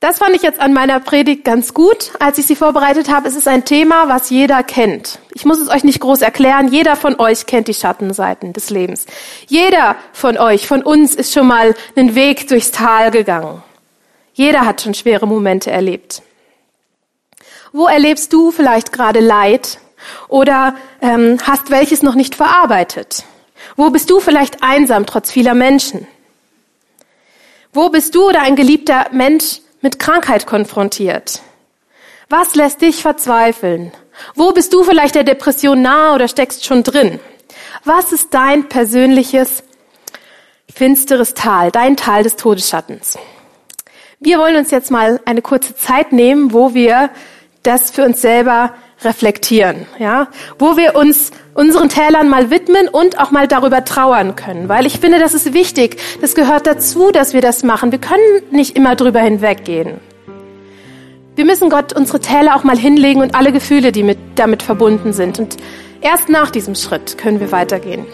Das 0.00 0.18
fand 0.18 0.36
ich 0.36 0.42
jetzt 0.42 0.60
an 0.60 0.74
meiner 0.74 1.00
Predigt 1.00 1.46
ganz 1.46 1.72
gut, 1.72 2.12
als 2.18 2.36
ich 2.36 2.44
sie 2.44 2.56
vorbereitet 2.56 3.10
habe. 3.10 3.26
Es 3.26 3.36
ist 3.36 3.48
ein 3.48 3.64
Thema, 3.64 4.10
was 4.10 4.28
jeder 4.28 4.62
kennt. 4.62 5.18
Ich 5.32 5.46
muss 5.46 5.58
es 5.58 5.70
euch 5.70 5.82
nicht 5.82 6.00
groß 6.00 6.20
erklären. 6.20 6.68
Jeder 6.68 6.94
von 6.94 7.18
euch 7.18 7.46
kennt 7.46 7.68
die 7.68 7.74
Schattenseiten 7.74 8.52
des 8.52 8.68
Lebens. 8.68 9.06
Jeder 9.46 9.96
von 10.12 10.36
euch, 10.36 10.66
von 10.66 10.82
uns 10.82 11.14
ist 11.14 11.32
schon 11.32 11.46
mal 11.46 11.74
einen 11.96 12.14
Weg 12.14 12.48
durchs 12.48 12.70
Tal 12.70 13.10
gegangen. 13.10 13.62
Jeder 14.34 14.66
hat 14.66 14.82
schon 14.82 14.92
schwere 14.92 15.26
Momente 15.26 15.70
erlebt. 15.70 16.20
Wo 17.72 17.86
erlebst 17.86 18.30
du 18.34 18.50
vielleicht 18.50 18.92
gerade 18.92 19.20
Leid? 19.20 19.78
Oder 20.28 20.74
ähm, 21.00 21.38
hast 21.44 21.70
welches 21.70 22.02
noch 22.02 22.14
nicht 22.14 22.34
verarbeitet? 22.34 23.24
Wo 23.76 23.90
bist 23.90 24.10
du 24.10 24.20
vielleicht 24.20 24.62
einsam 24.62 25.06
trotz 25.06 25.30
vieler 25.30 25.54
Menschen? 25.54 26.06
Wo 27.72 27.88
bist 27.88 28.14
du 28.14 28.28
oder 28.28 28.42
ein 28.42 28.56
geliebter 28.56 29.06
Mensch 29.12 29.60
mit 29.80 29.98
Krankheit 29.98 30.46
konfrontiert? 30.46 31.40
Was 32.28 32.54
lässt 32.54 32.82
dich 32.82 33.02
verzweifeln? 33.02 33.92
Wo 34.34 34.52
bist 34.52 34.72
du 34.72 34.84
vielleicht 34.84 35.14
der 35.14 35.24
Depression 35.24 35.82
nahe 35.82 36.14
oder 36.14 36.28
steckst 36.28 36.64
schon 36.64 36.82
drin? 36.82 37.20
Was 37.84 38.12
ist 38.12 38.32
dein 38.32 38.68
persönliches 38.68 39.62
finsteres 40.72 41.34
Tal, 41.34 41.70
dein 41.70 41.96
Tal 41.96 42.22
des 42.22 42.36
Todesschattens? 42.36 43.18
Wir 44.20 44.38
wollen 44.38 44.56
uns 44.56 44.70
jetzt 44.70 44.90
mal 44.90 45.20
eine 45.26 45.42
kurze 45.42 45.74
Zeit 45.76 46.12
nehmen, 46.12 46.52
wo 46.52 46.72
wir 46.74 47.10
das 47.62 47.90
für 47.90 48.04
uns 48.04 48.22
selber 48.22 48.74
reflektieren, 49.04 49.86
ja, 49.98 50.28
wo 50.58 50.76
wir 50.76 50.96
uns 50.96 51.30
unseren 51.54 51.88
Tälern 51.88 52.28
mal 52.28 52.50
widmen 52.50 52.88
und 52.88 53.18
auch 53.18 53.30
mal 53.30 53.46
darüber 53.48 53.84
trauern 53.84 54.36
können, 54.36 54.68
weil 54.68 54.86
ich 54.86 54.98
finde, 54.98 55.18
das 55.18 55.34
ist 55.34 55.54
wichtig. 55.54 55.96
Das 56.20 56.34
gehört 56.34 56.66
dazu, 56.66 57.10
dass 57.12 57.32
wir 57.32 57.40
das 57.40 57.62
machen. 57.62 57.92
Wir 57.92 58.00
können 58.00 58.42
nicht 58.50 58.76
immer 58.76 58.96
drüber 58.96 59.20
hinweggehen. 59.20 60.00
Wir 61.36 61.44
müssen 61.44 61.68
Gott 61.68 61.92
unsere 61.92 62.20
Täler 62.20 62.54
auch 62.54 62.64
mal 62.64 62.78
hinlegen 62.78 63.20
und 63.20 63.34
alle 63.34 63.52
Gefühle, 63.52 63.90
die 63.90 64.04
mit, 64.04 64.18
damit 64.36 64.62
verbunden 64.62 65.12
sind. 65.12 65.38
Und 65.38 65.56
erst 66.00 66.28
nach 66.28 66.50
diesem 66.50 66.74
Schritt 66.74 67.18
können 67.18 67.40
wir 67.40 67.50
weitergehen. 67.50 68.06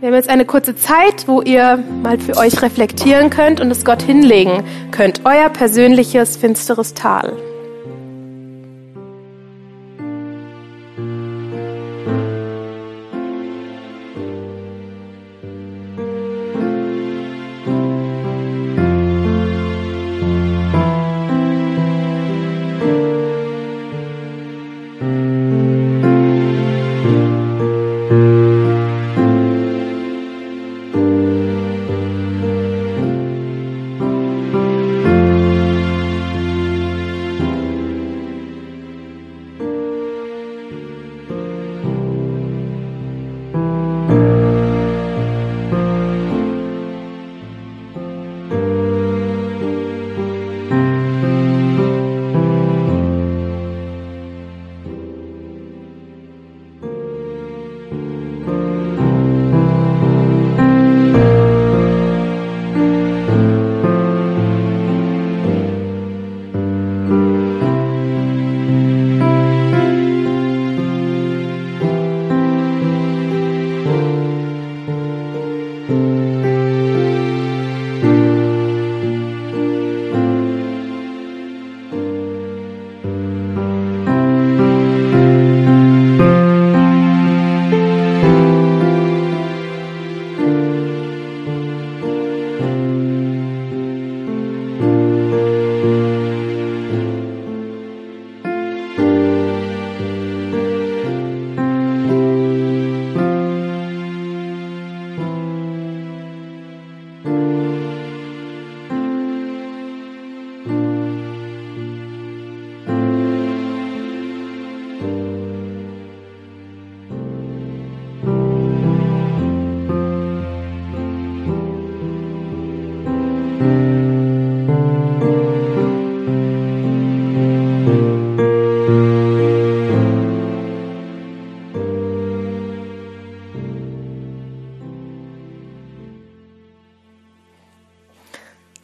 Wir 0.00 0.08
haben 0.08 0.14
jetzt 0.14 0.28
eine 0.28 0.44
kurze 0.44 0.76
Zeit, 0.76 1.26
wo 1.26 1.42
ihr 1.42 1.82
mal 2.02 2.18
für 2.18 2.36
euch 2.36 2.62
reflektieren 2.62 3.30
könnt 3.30 3.60
und 3.60 3.70
es 3.70 3.84
Gott 3.84 4.02
hinlegen 4.02 4.62
könnt. 4.92 5.22
Euer 5.24 5.48
persönliches 5.48 6.36
finsteres 6.36 6.94
Tal. 6.94 7.36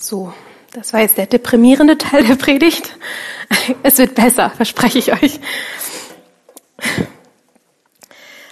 So, 0.06 0.34
das 0.74 0.92
war 0.92 1.00
jetzt 1.00 1.16
der 1.16 1.24
deprimierende 1.24 1.96
Teil 1.96 2.24
der 2.24 2.34
Predigt. 2.34 2.94
Es 3.82 3.96
wird 3.96 4.14
besser, 4.14 4.50
verspreche 4.50 4.98
ich 4.98 5.12
euch. 5.14 5.40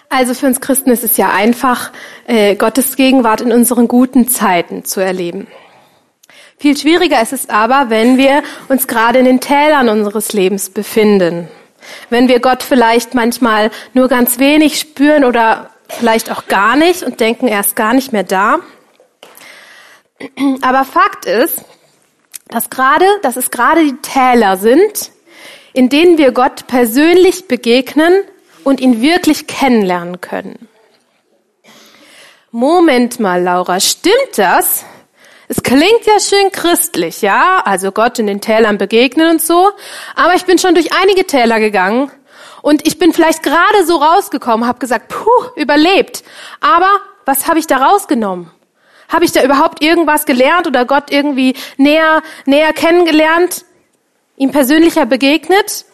Also 0.09 0.33
für 0.33 0.47
uns 0.47 0.63
Christen 0.63 0.91
ist 0.91 1.05
es 1.05 1.19
ja 1.19 1.31
einfach, 1.31 1.93
äh, 2.27 2.55
Gottes 2.55 2.97
Gegenwart 2.97 3.43
in 3.43 3.53
unseren 3.53 3.87
guten 3.87 4.29
Zeiten 4.29 4.87
zu 4.87 5.01
erleben. 5.01 5.47
Viel 6.57 6.75
schwieriger 6.75 7.21
ist 7.21 7.35
es 7.35 7.51
aber, 7.51 7.91
wenn 7.91 8.17
wir 8.17 8.43
uns 8.69 8.87
gerade 8.87 9.19
in 9.19 9.27
den 9.27 9.41
Tälern 9.41 9.91
unseres 9.91 10.33
Lebens 10.33 10.71
befinden. 10.71 11.49
Wenn 12.09 12.29
wir 12.29 12.41
Gott 12.41 12.63
vielleicht 12.63 13.13
manchmal 13.13 13.71
nur 13.93 14.09
ganz 14.09 14.39
wenig 14.39 14.79
spüren 14.79 15.25
oder 15.25 15.69
vielleicht 15.87 16.33
auch 16.33 16.47
gar 16.47 16.77
nicht 16.77 17.03
und 17.03 17.21
denken, 17.21 17.47
er 17.47 17.61
ist 17.61 17.77
gar 17.77 17.93
nicht 17.93 18.15
mehr 18.15 18.25
da. 18.25 18.61
Aber 20.61 20.85
Fakt 20.85 21.25
ist, 21.27 21.65
dass 22.49 22.71
gerade, 22.71 23.07
dass 23.23 23.37
es 23.37 23.51
gerade 23.51 23.85
die 23.85 23.97
Täler 23.97 24.57
sind, 24.57 25.11
in 25.73 25.89
denen 25.89 26.19
wir 26.19 26.33
Gott 26.33 26.67
persönlich 26.67 27.49
begegnen 27.49 28.25
und 28.65 28.81
ihn 28.81 29.01
wirklich 29.01 29.47
kennenlernen 29.47 30.21
können. 30.21 30.69
Moment 32.51 33.19
mal, 33.19 33.43
Laura, 33.43 33.81
stimmt 33.81 34.37
das? 34.37 34.85
Es 35.49 35.63
klingt 35.63 36.05
ja 36.05 36.21
schön 36.21 36.53
christlich, 36.53 37.23
ja? 37.23 37.63
Also 37.65 37.93
Gott 37.93 38.19
in 38.19 38.27
den 38.27 38.41
Tälern 38.41 38.79
begegnen 38.79 39.31
und 39.31 39.43
so. 39.43 39.71
Aber 40.15 40.35
ich 40.35 40.45
bin 40.45 40.59
schon 40.59 40.75
durch 40.75 40.93
einige 40.95 41.27
Täler 41.27 41.61
gegangen 41.61 42.11
und 42.63 42.87
ich 42.87 42.99
bin 42.99 43.13
vielleicht 43.13 43.43
gerade 43.43 43.85
so 43.87 43.97
rausgekommen, 43.97 44.67
habe 44.67 44.79
gesagt, 44.79 45.09
puh, 45.09 45.29
überlebt. 45.57 46.25
Aber 46.61 46.89
was 47.25 47.49
habe 47.49 47.59
ich 47.59 47.67
da 47.67 47.79
rausgenommen? 47.79 48.51
Habe 49.13 49.27
ich 49.27 49.33
da 49.33 49.45
überhaupt 49.45 49.83
irgendwas 49.83 50.25
gelernt 50.25 50.67
oder 50.67 50.87
Gott 50.87 51.11
irgendwie 51.11 51.55
näher, 51.77 52.23
näher 52.47 52.73
kennengelernt, 52.73 53.67
ihm 54.37 54.51
persönlicher 54.51 55.05
begegnet? 55.05 55.85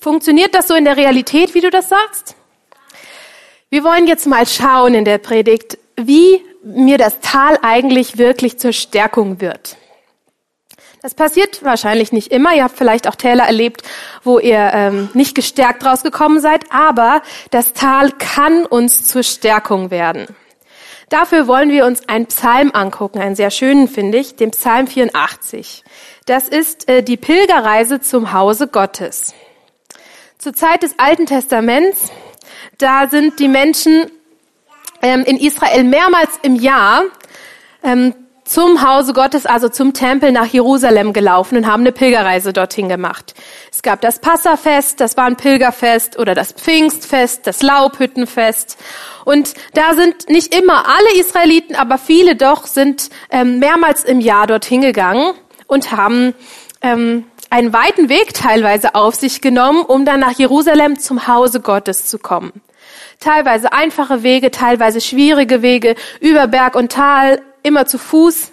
Funktioniert 0.00 0.54
das 0.54 0.66
so 0.66 0.74
in 0.74 0.84
der 0.84 0.96
Realität, 0.96 1.54
wie 1.54 1.60
du 1.60 1.70
das 1.70 1.88
sagst? 1.88 2.34
Wir 3.70 3.84
wollen 3.84 4.08
jetzt 4.08 4.26
mal 4.26 4.46
schauen 4.46 4.94
in 4.94 5.04
der 5.04 5.18
Predigt, 5.18 5.78
wie 5.96 6.44
mir 6.64 6.98
das 6.98 7.20
Tal 7.20 7.58
eigentlich 7.62 8.18
wirklich 8.18 8.58
zur 8.58 8.72
Stärkung 8.72 9.40
wird. 9.40 9.76
Das 11.02 11.14
passiert 11.14 11.64
wahrscheinlich 11.64 12.12
nicht 12.12 12.32
immer. 12.32 12.54
Ihr 12.54 12.64
habt 12.64 12.76
vielleicht 12.76 13.08
auch 13.08 13.16
Täler 13.16 13.44
erlebt, 13.44 13.82
wo 14.22 14.38
ihr 14.38 14.70
ähm, 14.72 15.08
nicht 15.14 15.34
gestärkt 15.34 15.84
rausgekommen 15.84 16.40
seid, 16.40 16.64
aber 16.70 17.22
das 17.50 17.72
Tal 17.72 18.12
kann 18.12 18.64
uns 18.64 19.06
zur 19.08 19.22
Stärkung 19.22 19.90
werden. 19.90 20.26
Dafür 21.12 21.46
wollen 21.46 21.68
wir 21.68 21.84
uns 21.84 22.08
einen 22.08 22.24
Psalm 22.24 22.70
angucken, 22.72 23.20
einen 23.20 23.36
sehr 23.36 23.50
schönen 23.50 23.86
finde 23.86 24.16
ich, 24.16 24.34
den 24.36 24.50
Psalm 24.50 24.86
84. 24.86 25.84
Das 26.24 26.48
ist 26.48 26.88
äh, 26.88 27.02
die 27.02 27.18
Pilgerreise 27.18 28.00
zum 28.00 28.32
Hause 28.32 28.66
Gottes. 28.66 29.34
Zur 30.38 30.54
Zeit 30.54 30.82
des 30.82 30.98
Alten 30.98 31.26
Testaments, 31.26 32.10
da 32.78 33.08
sind 33.08 33.40
die 33.40 33.48
Menschen 33.48 34.10
ähm, 35.02 35.22
in 35.24 35.36
Israel 35.36 35.84
mehrmals 35.84 36.30
im 36.40 36.56
Jahr 36.56 37.02
ähm, 37.82 38.14
zum 38.44 38.82
Hause 38.86 39.12
Gottes, 39.12 39.46
also 39.46 39.68
zum 39.68 39.92
Tempel 39.92 40.32
nach 40.32 40.46
Jerusalem 40.46 41.12
gelaufen 41.12 41.58
und 41.58 41.66
haben 41.66 41.82
eine 41.82 41.92
Pilgerreise 41.92 42.52
dorthin 42.52 42.88
gemacht. 42.88 43.34
Es 43.70 43.82
gab 43.82 44.00
das 44.00 44.18
Passafest, 44.18 45.00
das 45.00 45.16
war 45.16 45.24
ein 45.24 45.36
Pilgerfest, 45.36 46.18
oder 46.18 46.34
das 46.34 46.52
Pfingstfest, 46.52 47.46
das 47.46 47.62
Laubhüttenfest. 47.62 48.78
Und 49.24 49.54
da 49.74 49.94
sind 49.94 50.28
nicht 50.28 50.54
immer 50.54 50.86
alle 50.88 51.20
Israeliten, 51.20 51.76
aber 51.76 51.98
viele 51.98 52.34
doch, 52.34 52.66
sind 52.66 53.10
ähm, 53.30 53.58
mehrmals 53.60 54.04
im 54.04 54.20
Jahr 54.20 54.46
dorthin 54.46 54.80
gegangen 54.80 55.34
und 55.68 55.92
haben 55.92 56.34
ähm, 56.80 57.24
einen 57.50 57.72
weiten 57.72 58.08
Weg 58.08 58.34
teilweise 58.34 58.94
auf 58.94 59.14
sich 59.14 59.40
genommen, 59.40 59.84
um 59.84 60.04
dann 60.04 60.20
nach 60.20 60.32
Jerusalem 60.32 60.98
zum 60.98 61.28
Hause 61.28 61.60
Gottes 61.60 62.06
zu 62.06 62.18
kommen. 62.18 62.62
Teilweise 63.20 63.72
einfache 63.72 64.22
Wege, 64.22 64.50
teilweise 64.50 65.00
schwierige 65.00 65.62
Wege, 65.62 65.94
über 66.20 66.48
Berg 66.48 66.74
und 66.74 66.90
Tal, 66.90 67.40
immer 67.62 67.86
zu 67.86 67.98
Fuß. 67.98 68.50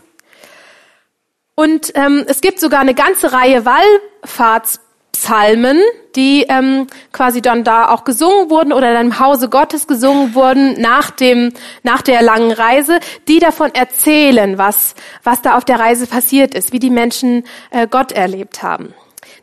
Und 1.56 1.92
ähm, 1.96 2.24
es 2.28 2.42
gibt 2.42 2.60
sogar 2.60 2.80
eine 2.80 2.94
ganze 2.94 3.34
Reihe 3.34 3.66
Wallfahrtspsalmen, 3.66 5.82
die 6.16 6.46
ähm, 6.48 6.86
quasi 7.12 7.42
dann 7.42 7.66
da 7.66 7.90
auch 7.90 8.06
gesungen 8.06 8.50
wurden 8.50 8.72
oder 8.72 8.94
dann 8.94 9.08
im 9.08 9.20
Hause 9.20 9.50
Gottes 9.50 9.86
gesungen 9.86 10.36
wurden 10.36 10.80
nach 10.80 11.12
dem 11.12 11.52
nach 11.84 12.02
der 12.02 12.22
langen 12.22 12.54
Reise, 12.54 13.02
die 13.28 13.40
davon 13.40 13.76
erzählen, 13.76 14.58
was 14.58 14.96
was 15.24 15.42
da 15.42 15.58
auf 15.58 15.66
der 15.66 15.82
Reise 15.82 16.08
passiert 16.08 16.56
ist, 16.56 16.72
wie 16.72 16.80
die 16.80 16.90
Menschen 16.90 17.44
äh, 17.72 17.88
Gott 17.88 18.14
erlebt 18.14 18.64
haben. 18.64 18.94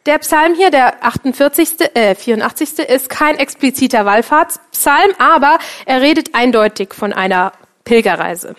Der 0.06 0.18
Psalm 0.18 0.54
hier, 0.54 0.70
der 0.70 1.04
48., 1.04 1.94
äh, 1.94 2.14
84. 2.14 2.78
ist 2.78 3.10
kein 3.10 3.38
expliziter 3.38 4.06
Wallfahrtspsalm, 4.06 5.12
aber 5.18 5.58
er 5.84 6.00
redet 6.00 6.34
eindeutig 6.34 6.94
von 6.94 7.12
einer 7.12 7.52
Pilgerreise. 7.84 8.54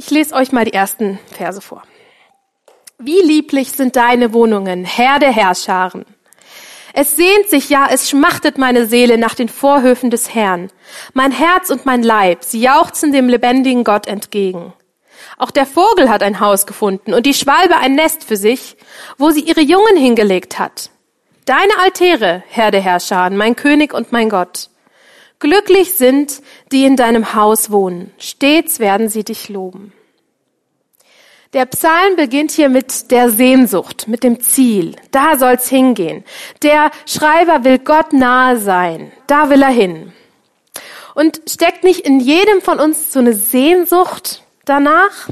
Ich 0.00 0.10
lese 0.10 0.32
euch 0.36 0.52
mal 0.52 0.64
die 0.64 0.74
ersten 0.74 1.18
Verse 1.26 1.60
vor. 1.60 1.82
Wie 3.00 3.20
lieblich 3.20 3.72
sind 3.72 3.96
deine 3.96 4.32
Wohnungen, 4.32 4.84
Herr 4.84 5.18
der 5.18 5.32
Herrscharen. 5.32 6.06
Es 6.94 7.16
sehnt 7.16 7.50
sich, 7.50 7.68
ja, 7.68 7.88
es 7.90 8.08
schmachtet 8.08 8.58
meine 8.58 8.86
Seele 8.86 9.18
nach 9.18 9.34
den 9.34 9.48
Vorhöfen 9.48 10.10
des 10.10 10.32
Herrn. 10.32 10.70
Mein 11.14 11.32
Herz 11.32 11.70
und 11.70 11.84
mein 11.84 12.04
Leib, 12.04 12.44
sie 12.44 12.60
jauchzen 12.60 13.10
dem 13.10 13.28
lebendigen 13.28 13.82
Gott 13.82 14.06
entgegen. 14.06 14.72
Auch 15.36 15.50
der 15.50 15.66
Vogel 15.66 16.08
hat 16.08 16.22
ein 16.22 16.38
Haus 16.38 16.66
gefunden 16.66 17.12
und 17.12 17.26
die 17.26 17.34
Schwalbe 17.34 17.76
ein 17.78 17.96
Nest 17.96 18.22
für 18.22 18.36
sich, 18.36 18.76
wo 19.16 19.30
sie 19.30 19.40
ihre 19.40 19.62
Jungen 19.62 19.96
hingelegt 19.96 20.60
hat. 20.60 20.90
Deine 21.44 21.76
Altäre, 21.82 22.44
Herr 22.48 22.70
der 22.70 22.82
Herrscher, 22.82 23.30
mein 23.30 23.56
König 23.56 23.94
und 23.94 24.12
mein 24.12 24.30
Gott. 24.30 24.70
Glücklich 25.40 25.94
sind, 25.94 26.42
die 26.72 26.84
in 26.84 26.96
deinem 26.96 27.34
Haus 27.34 27.70
wohnen. 27.70 28.12
Stets 28.18 28.80
werden 28.80 29.08
sie 29.08 29.24
dich 29.24 29.48
loben. 29.48 29.92
Der 31.54 31.64
Psalm 31.66 32.16
beginnt 32.16 32.50
hier 32.50 32.68
mit 32.68 33.10
der 33.10 33.30
Sehnsucht, 33.30 34.06
mit 34.06 34.22
dem 34.22 34.40
Ziel. 34.40 34.96
Da 35.12 35.38
soll's 35.38 35.68
hingehen. 35.68 36.24
Der 36.62 36.90
Schreiber 37.06 37.64
will 37.64 37.78
Gott 37.78 38.12
nahe 38.12 38.58
sein. 38.58 39.12
Da 39.26 39.48
will 39.48 39.62
er 39.62 39.70
hin. 39.70 40.12
Und 41.14 41.40
steckt 41.48 41.84
nicht 41.84 42.00
in 42.00 42.20
jedem 42.20 42.60
von 42.60 42.78
uns 42.78 43.12
so 43.12 43.20
eine 43.20 43.32
Sehnsucht 43.32 44.42
danach? 44.64 45.30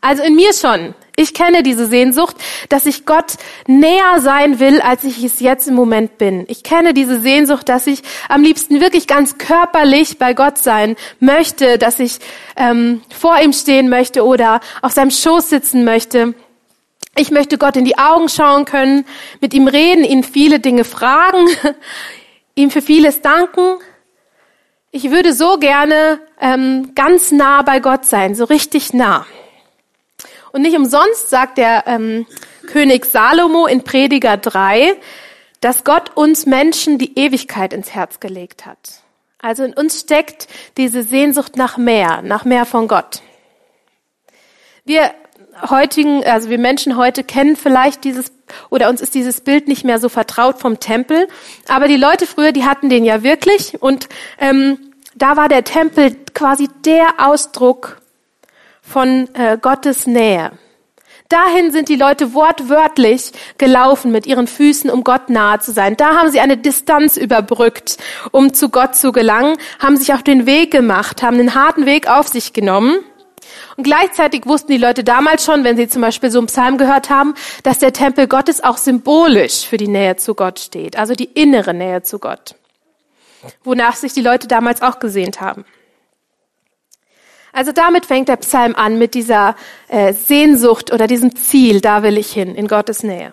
Also 0.00 0.22
in 0.22 0.34
mir 0.34 0.52
schon. 0.52 0.94
Ich 1.18 1.32
kenne 1.32 1.62
diese 1.62 1.86
Sehnsucht, 1.86 2.36
dass 2.68 2.84
ich 2.84 3.06
Gott 3.06 3.36
näher 3.66 4.20
sein 4.20 4.60
will, 4.60 4.82
als 4.82 5.02
ich 5.02 5.24
es 5.24 5.40
jetzt 5.40 5.66
im 5.66 5.74
Moment 5.74 6.18
bin. 6.18 6.44
Ich 6.48 6.62
kenne 6.62 6.92
diese 6.92 7.20
Sehnsucht, 7.20 7.70
dass 7.70 7.86
ich 7.86 8.02
am 8.28 8.42
liebsten 8.42 8.82
wirklich 8.82 9.06
ganz 9.06 9.38
körperlich 9.38 10.18
bei 10.18 10.34
Gott 10.34 10.58
sein 10.58 10.94
möchte, 11.18 11.78
dass 11.78 12.00
ich 12.00 12.18
ähm, 12.56 13.00
vor 13.08 13.40
ihm 13.40 13.54
stehen 13.54 13.88
möchte 13.88 14.26
oder 14.26 14.60
auf 14.82 14.92
seinem 14.92 15.10
Schoß 15.10 15.48
sitzen 15.48 15.84
möchte. 15.84 16.34
Ich 17.16 17.30
möchte 17.30 17.56
Gott 17.56 17.76
in 17.76 17.86
die 17.86 17.96
Augen 17.96 18.28
schauen 18.28 18.66
können, 18.66 19.06
mit 19.40 19.54
ihm 19.54 19.68
reden, 19.68 20.04
ihn 20.04 20.22
viele 20.22 20.60
Dinge 20.60 20.84
fragen, 20.84 21.48
ihm 22.54 22.70
für 22.70 22.82
vieles 22.82 23.22
danken. 23.22 23.78
Ich 24.90 25.10
würde 25.10 25.32
so 25.32 25.56
gerne 25.56 26.20
ähm, 26.42 26.92
ganz 26.94 27.32
nah 27.32 27.62
bei 27.62 27.80
Gott 27.80 28.04
sein, 28.04 28.34
so 28.34 28.44
richtig 28.44 28.92
nah. 28.92 29.24
Und 30.52 30.62
nicht 30.62 30.76
umsonst 30.76 31.30
sagt 31.30 31.58
der 31.58 31.84
ähm, 31.86 32.26
König 32.66 33.04
Salomo 33.06 33.66
in 33.66 33.84
Prediger 33.84 34.36
3, 34.36 34.94
dass 35.60 35.84
Gott 35.84 36.16
uns 36.16 36.46
Menschen 36.46 36.98
die 36.98 37.18
Ewigkeit 37.18 37.72
ins 37.72 37.94
Herz 37.94 38.20
gelegt 38.20 38.66
hat. 38.66 39.02
Also 39.38 39.64
in 39.64 39.74
uns 39.74 40.00
steckt 40.00 40.48
diese 40.76 41.02
Sehnsucht 41.02 41.56
nach 41.56 41.76
mehr, 41.76 42.22
nach 42.22 42.44
mehr 42.44 42.66
von 42.66 42.88
Gott. 42.88 43.22
Wir 44.84 45.12
heutigen, 45.68 46.24
also 46.24 46.50
wir 46.50 46.58
Menschen 46.58 46.96
heute 46.96 47.24
kennen 47.24 47.56
vielleicht 47.56 48.04
dieses 48.04 48.32
oder 48.70 48.88
uns 48.88 49.00
ist 49.00 49.14
dieses 49.14 49.40
Bild 49.40 49.68
nicht 49.68 49.84
mehr 49.84 49.98
so 49.98 50.08
vertraut 50.08 50.60
vom 50.60 50.78
Tempel, 50.78 51.28
aber 51.68 51.88
die 51.88 51.96
Leute 51.96 52.26
früher, 52.26 52.52
die 52.52 52.64
hatten 52.64 52.88
den 52.88 53.04
ja 53.04 53.22
wirklich 53.22 53.80
und 53.82 54.08
ähm, 54.38 54.92
da 55.14 55.36
war 55.36 55.48
der 55.48 55.64
Tempel 55.64 56.14
quasi 56.34 56.68
der 56.84 57.14
Ausdruck 57.18 58.00
von 58.86 59.28
äh, 59.34 59.58
Gottes 59.60 60.06
Nähe. 60.06 60.52
Dahin 61.28 61.72
sind 61.72 61.88
die 61.88 61.96
Leute 61.96 62.34
wortwörtlich 62.34 63.32
gelaufen 63.58 64.12
mit 64.12 64.26
ihren 64.26 64.46
Füßen, 64.46 64.90
um 64.90 65.02
Gott 65.02 65.28
nahe 65.28 65.58
zu 65.58 65.72
sein. 65.72 65.96
Da 65.96 66.14
haben 66.14 66.30
sie 66.30 66.38
eine 66.38 66.56
Distanz 66.56 67.16
überbrückt, 67.16 67.98
um 68.30 68.54
zu 68.54 68.68
Gott 68.68 68.94
zu 68.94 69.10
gelangen, 69.10 69.56
haben 69.80 69.96
sich 69.96 70.12
auf 70.12 70.22
den 70.22 70.46
Weg 70.46 70.70
gemacht, 70.70 71.22
haben 71.22 71.38
den 71.38 71.54
harten 71.54 71.84
Weg 71.84 72.08
auf 72.08 72.28
sich 72.28 72.52
genommen. 72.52 72.98
Und 73.76 73.84
gleichzeitig 73.84 74.46
wussten 74.46 74.70
die 74.70 74.78
Leute 74.78 75.02
damals 75.02 75.44
schon, 75.44 75.64
wenn 75.64 75.76
sie 75.76 75.88
zum 75.88 76.02
Beispiel 76.02 76.30
so 76.30 76.38
einen 76.38 76.46
Psalm 76.46 76.78
gehört 76.78 77.10
haben, 77.10 77.34
dass 77.64 77.78
der 77.78 77.92
Tempel 77.92 78.28
Gottes 78.28 78.62
auch 78.62 78.76
symbolisch 78.76 79.66
für 79.66 79.76
die 79.76 79.88
Nähe 79.88 80.16
zu 80.16 80.34
Gott 80.34 80.60
steht, 80.60 80.96
also 80.96 81.14
die 81.14 81.24
innere 81.24 81.74
Nähe 81.74 82.02
zu 82.02 82.18
Gott, 82.20 82.54
wonach 83.64 83.96
sich 83.96 84.12
die 84.12 84.22
Leute 84.22 84.46
damals 84.46 84.80
auch 84.80 85.00
gesehnt 85.00 85.40
haben. 85.40 85.64
Also 87.56 87.72
damit 87.72 88.04
fängt 88.04 88.28
der 88.28 88.36
Psalm 88.36 88.74
an 88.74 88.98
mit 88.98 89.14
dieser 89.14 89.56
äh, 89.88 90.12
Sehnsucht 90.12 90.92
oder 90.92 91.06
diesem 91.06 91.34
Ziel, 91.36 91.80
da 91.80 92.02
will 92.02 92.18
ich 92.18 92.30
hin, 92.30 92.54
in 92.54 92.68
Gottes 92.68 93.02
Nähe. 93.02 93.32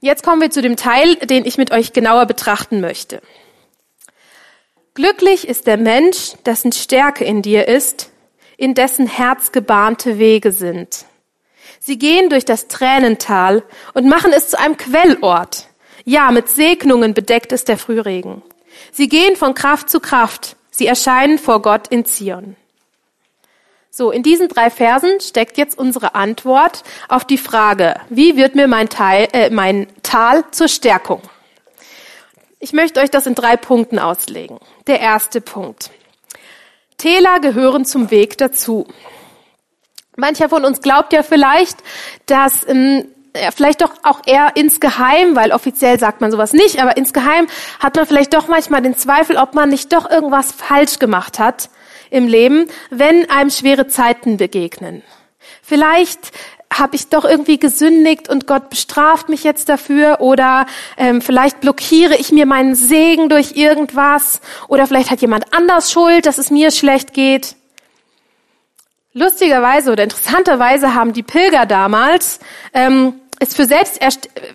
Jetzt 0.00 0.22
kommen 0.22 0.40
wir 0.40 0.50
zu 0.50 0.62
dem 0.62 0.76
Teil, 0.76 1.16
den 1.16 1.44
ich 1.44 1.58
mit 1.58 1.72
euch 1.72 1.92
genauer 1.92 2.24
betrachten 2.24 2.80
möchte. 2.80 3.20
Glücklich 4.94 5.46
ist 5.46 5.66
der 5.66 5.76
Mensch, 5.76 6.32
dessen 6.46 6.72
Stärke 6.72 7.22
in 7.24 7.42
dir 7.42 7.68
ist, 7.68 8.12
in 8.56 8.72
dessen 8.72 9.06
Herz 9.06 9.52
gebahnte 9.52 10.18
Wege 10.18 10.50
sind. 10.52 11.04
Sie 11.78 11.98
gehen 11.98 12.30
durch 12.30 12.46
das 12.46 12.66
Tränental 12.66 13.62
und 13.92 14.08
machen 14.08 14.32
es 14.32 14.48
zu 14.48 14.58
einem 14.58 14.78
Quellort. 14.78 15.68
Ja, 16.06 16.30
mit 16.30 16.48
Segnungen 16.48 17.12
bedeckt 17.12 17.52
ist 17.52 17.68
der 17.68 17.76
Frühregen. 17.76 18.40
Sie 18.90 19.10
gehen 19.10 19.36
von 19.36 19.52
Kraft 19.52 19.90
zu 19.90 20.00
Kraft. 20.00 20.56
Sie 20.70 20.86
erscheinen 20.86 21.38
vor 21.38 21.60
Gott 21.60 21.88
in 21.88 22.06
Zion. 22.06 22.56
So, 23.98 24.10
in 24.10 24.22
diesen 24.22 24.48
drei 24.48 24.68
Versen 24.68 25.20
steckt 25.20 25.56
jetzt 25.56 25.78
unsere 25.78 26.14
Antwort 26.14 26.82
auf 27.08 27.24
die 27.24 27.38
Frage, 27.38 27.94
wie 28.10 28.36
wird 28.36 28.54
mir 28.54 28.68
mein, 28.68 28.90
Teil, 28.90 29.26
äh, 29.32 29.48
mein 29.48 29.86
Tal 30.02 30.44
zur 30.50 30.68
Stärkung? 30.68 31.22
Ich 32.60 32.74
möchte 32.74 33.00
euch 33.00 33.10
das 33.10 33.26
in 33.26 33.34
drei 33.34 33.56
Punkten 33.56 33.98
auslegen. 33.98 34.58
Der 34.86 35.00
erste 35.00 35.40
Punkt. 35.40 35.92
Täler 36.98 37.40
gehören 37.40 37.86
zum 37.86 38.10
Weg 38.10 38.36
dazu. 38.36 38.86
Mancher 40.14 40.50
von 40.50 40.66
uns 40.66 40.82
glaubt 40.82 41.14
ja 41.14 41.22
vielleicht, 41.22 41.78
dass 42.26 42.68
ähm, 42.68 43.06
vielleicht 43.54 43.80
doch 43.80 43.94
auch 44.02 44.20
eher 44.26 44.56
insgeheim, 44.56 45.36
weil 45.36 45.52
offiziell 45.52 45.98
sagt 45.98 46.20
man 46.20 46.30
sowas 46.30 46.52
nicht, 46.52 46.82
aber 46.82 46.98
insgeheim 46.98 47.46
hat 47.78 47.96
man 47.96 48.06
vielleicht 48.06 48.34
doch 48.34 48.48
manchmal 48.48 48.82
den 48.82 48.94
Zweifel, 48.94 49.38
ob 49.38 49.54
man 49.54 49.70
nicht 49.70 49.90
doch 49.94 50.10
irgendwas 50.10 50.52
falsch 50.52 50.98
gemacht 50.98 51.38
hat 51.38 51.70
im 52.10 52.28
Leben, 52.28 52.66
wenn 52.90 53.28
einem 53.30 53.50
schwere 53.50 53.86
Zeiten 53.86 54.36
begegnen. 54.36 55.02
Vielleicht 55.62 56.32
habe 56.72 56.96
ich 56.96 57.08
doch 57.08 57.24
irgendwie 57.24 57.58
gesündigt 57.58 58.28
und 58.28 58.46
Gott 58.46 58.70
bestraft 58.70 59.28
mich 59.28 59.44
jetzt 59.44 59.68
dafür 59.68 60.20
oder 60.20 60.66
ähm, 60.96 61.22
vielleicht 61.22 61.60
blockiere 61.60 62.16
ich 62.16 62.32
mir 62.32 62.46
meinen 62.46 62.74
Segen 62.74 63.28
durch 63.28 63.52
irgendwas 63.56 64.40
oder 64.68 64.86
vielleicht 64.86 65.10
hat 65.10 65.20
jemand 65.20 65.52
anders 65.54 65.92
Schuld, 65.92 66.26
dass 66.26 66.38
es 66.38 66.50
mir 66.50 66.70
schlecht 66.70 67.14
geht. 67.14 67.56
Lustigerweise 69.12 69.92
oder 69.92 70.02
interessanterweise 70.02 70.94
haben 70.94 71.12
die 71.14 71.22
Pilger 71.22 71.64
damals 71.64 72.38
ähm, 72.74 73.14
es 73.38 73.54
für 73.54 73.66
selbst, 73.66 74.00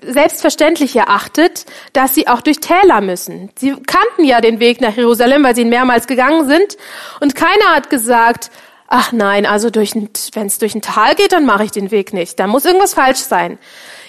selbstverständlich 0.02 0.96
erachtet, 0.96 1.66
dass 1.94 2.16
sie 2.16 2.28
auch 2.28 2.42
durch 2.42 2.60
Täler 2.60 3.02
müssen. 3.02 3.50
Sie 3.58 3.72
kannten 3.72 4.24
ja 4.24 4.42
den 4.42 4.60
Weg 4.60 4.82
nach 4.82 4.96
Jerusalem, 4.96 5.44
weil 5.44 5.56
sie 5.56 5.62
ihn 5.62 5.70
mehrmals 5.70 6.08
gegangen 6.08 6.48
sind. 6.48 6.78
Und 7.20 7.36
keiner 7.36 7.76
hat 7.76 7.90
gesagt, 7.90 8.50
ach 8.88 9.12
nein, 9.12 9.46
also 9.46 9.70
wenn 9.74 10.48
es 10.48 10.58
durch 10.58 10.76
ein 10.76 10.82
Tal 10.82 11.16
geht, 11.16 11.32
dann 11.32 11.46
mache 11.46 11.64
ich 11.64 11.72
den 11.72 11.92
Weg 11.92 12.14
nicht. 12.14 12.40
Da 12.40 12.48
muss 12.48 12.66
irgendwas 12.66 12.94
falsch 12.94 13.20
sein. 13.20 13.60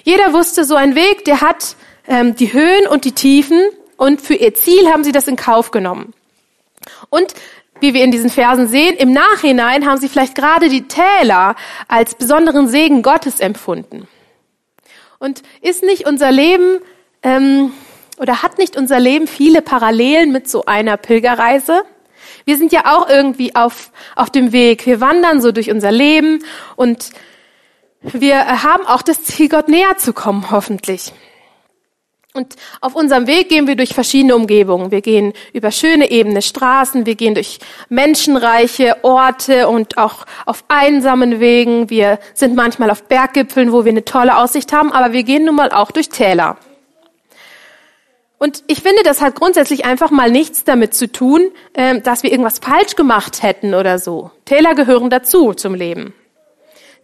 Jeder 0.05 0.33
wusste, 0.33 0.65
so 0.65 0.75
ein 0.75 0.95
Weg, 0.95 1.25
der 1.25 1.41
hat 1.41 1.77
ähm, 2.09 2.35
die 2.35 2.53
Höhen 2.53 2.87
und 2.89 3.05
die 3.05 3.13
Tiefen 3.13 3.61
und 3.97 4.21
für 4.21 4.35
ihr 4.35 4.55
Ziel 4.55 4.91
haben 4.91 5.05
sie 5.05 5.13
das 5.13 5.29
in 5.29 5.37
Kauf 5.37 5.71
genommen. 5.71 6.13
Und 7.11 7.35
wie 7.81 7.95
wir 7.95 8.05
in 8.05 8.11
diesen 8.11 8.31
Versen 8.31 8.69
sehen, 8.69 8.97
im 8.97 9.13
Nachhinein 9.13 9.87
haben 9.87 10.01
sie 10.01 10.09
vielleicht 10.09 10.35
gerade 10.35 10.69
die 10.69 10.89
Täler 10.89 11.57
als 11.89 12.15
besonderen 12.15 12.69
Segen 12.69 13.03
Gottes 13.03 13.41
empfunden. 13.41 14.09
Und 15.23 15.45
ist 15.61 15.85
nicht 15.85 16.05
unser 16.09 16.33
Leben 16.33 16.81
ähm, 17.23 17.73
oder 18.19 18.43
hat 18.43 18.59
nicht 18.59 18.77
unser 18.77 18.99
Leben 18.99 19.29
viele 19.29 19.63
Parallelen 19.63 20.33
mit 20.33 20.51
so 20.51 20.65
einer 20.65 20.97
Pilgerreise? 20.97 21.85
Wir 22.45 22.59
sind 22.59 22.73
ja 22.73 22.93
auch 22.93 23.09
irgendwie 23.09 23.55
auf, 23.55 23.93
auf 24.17 24.31
dem 24.31 24.51
Weg. 24.51 24.85
Wir 24.85 25.01
wandern 25.01 25.41
so 25.41 25.53
durch 25.53 25.71
unser 25.71 25.93
Leben 25.93 26.43
und 26.75 27.11
wir 28.01 28.65
haben 28.65 28.85
auch 28.85 29.03
das 29.03 29.23
Ziel, 29.23 29.49
Gott 29.49 29.69
näher 29.69 29.97
zu 29.97 30.13
kommen, 30.13 30.51
hoffentlich. 30.51 31.13
Und 32.35 32.57
auf 32.81 32.95
unserem 32.95 33.27
Weg 33.27 33.51
gehen 33.51 33.67
wir 33.67 33.77
durch 33.77 33.93
verschiedene 33.93 34.35
Umgebungen. 34.35 34.91
Wir 34.91 35.03
gehen 35.03 35.35
über 35.53 35.71
schöne 35.71 36.11
ebene 36.11 36.41
Straßen, 36.41 37.05
wir 37.05 37.15
gehen 37.15 37.35
durch 37.35 37.59
menschenreiche 37.91 39.05
Orte 39.05 39.69
und 39.69 39.99
auch 39.99 40.25
auf 40.47 40.65
einsamen 40.69 41.41
Wegen. 41.41 41.91
Wir 41.91 42.19
sind 42.33 42.57
manchmal 42.57 42.91
auf 42.91 43.03
Berggipfeln, 43.03 43.71
wo 43.71 43.85
wir 43.85 43.93
eine 43.93 44.07
tolle 44.07 44.39
Aussicht 44.39 44.73
haben, 44.73 44.93
aber 44.93 45.13
wir 45.13 45.25
gehen 45.25 45.45
nun 45.45 45.57
mal 45.57 45.73
auch 45.73 45.91
durch 45.91 46.09
Täler. 46.09 46.57
Und 48.39 48.65
ich 48.67 48.81
finde, 48.81 49.03
das 49.05 49.21
hat 49.21 49.35
grundsätzlich 49.35 49.85
einfach 49.85 50.11
mal 50.11 50.31
nichts 50.31 50.65
damit 50.65 50.95
zu 50.95 51.13
tun, 51.13 51.53
ähm, 51.75 52.03
dass 52.03 52.23
wir 52.23 52.33
irgendwas 52.33 52.61
falsch 52.61 52.97
gemacht 52.97 53.43
hätten 53.43 53.75
oder 53.75 53.99
so. 53.99 54.31
Täler 54.47 54.75
gehören 54.75 55.11
dazu 55.11 55.53
zum 55.53 55.75
Leben. 55.75 56.15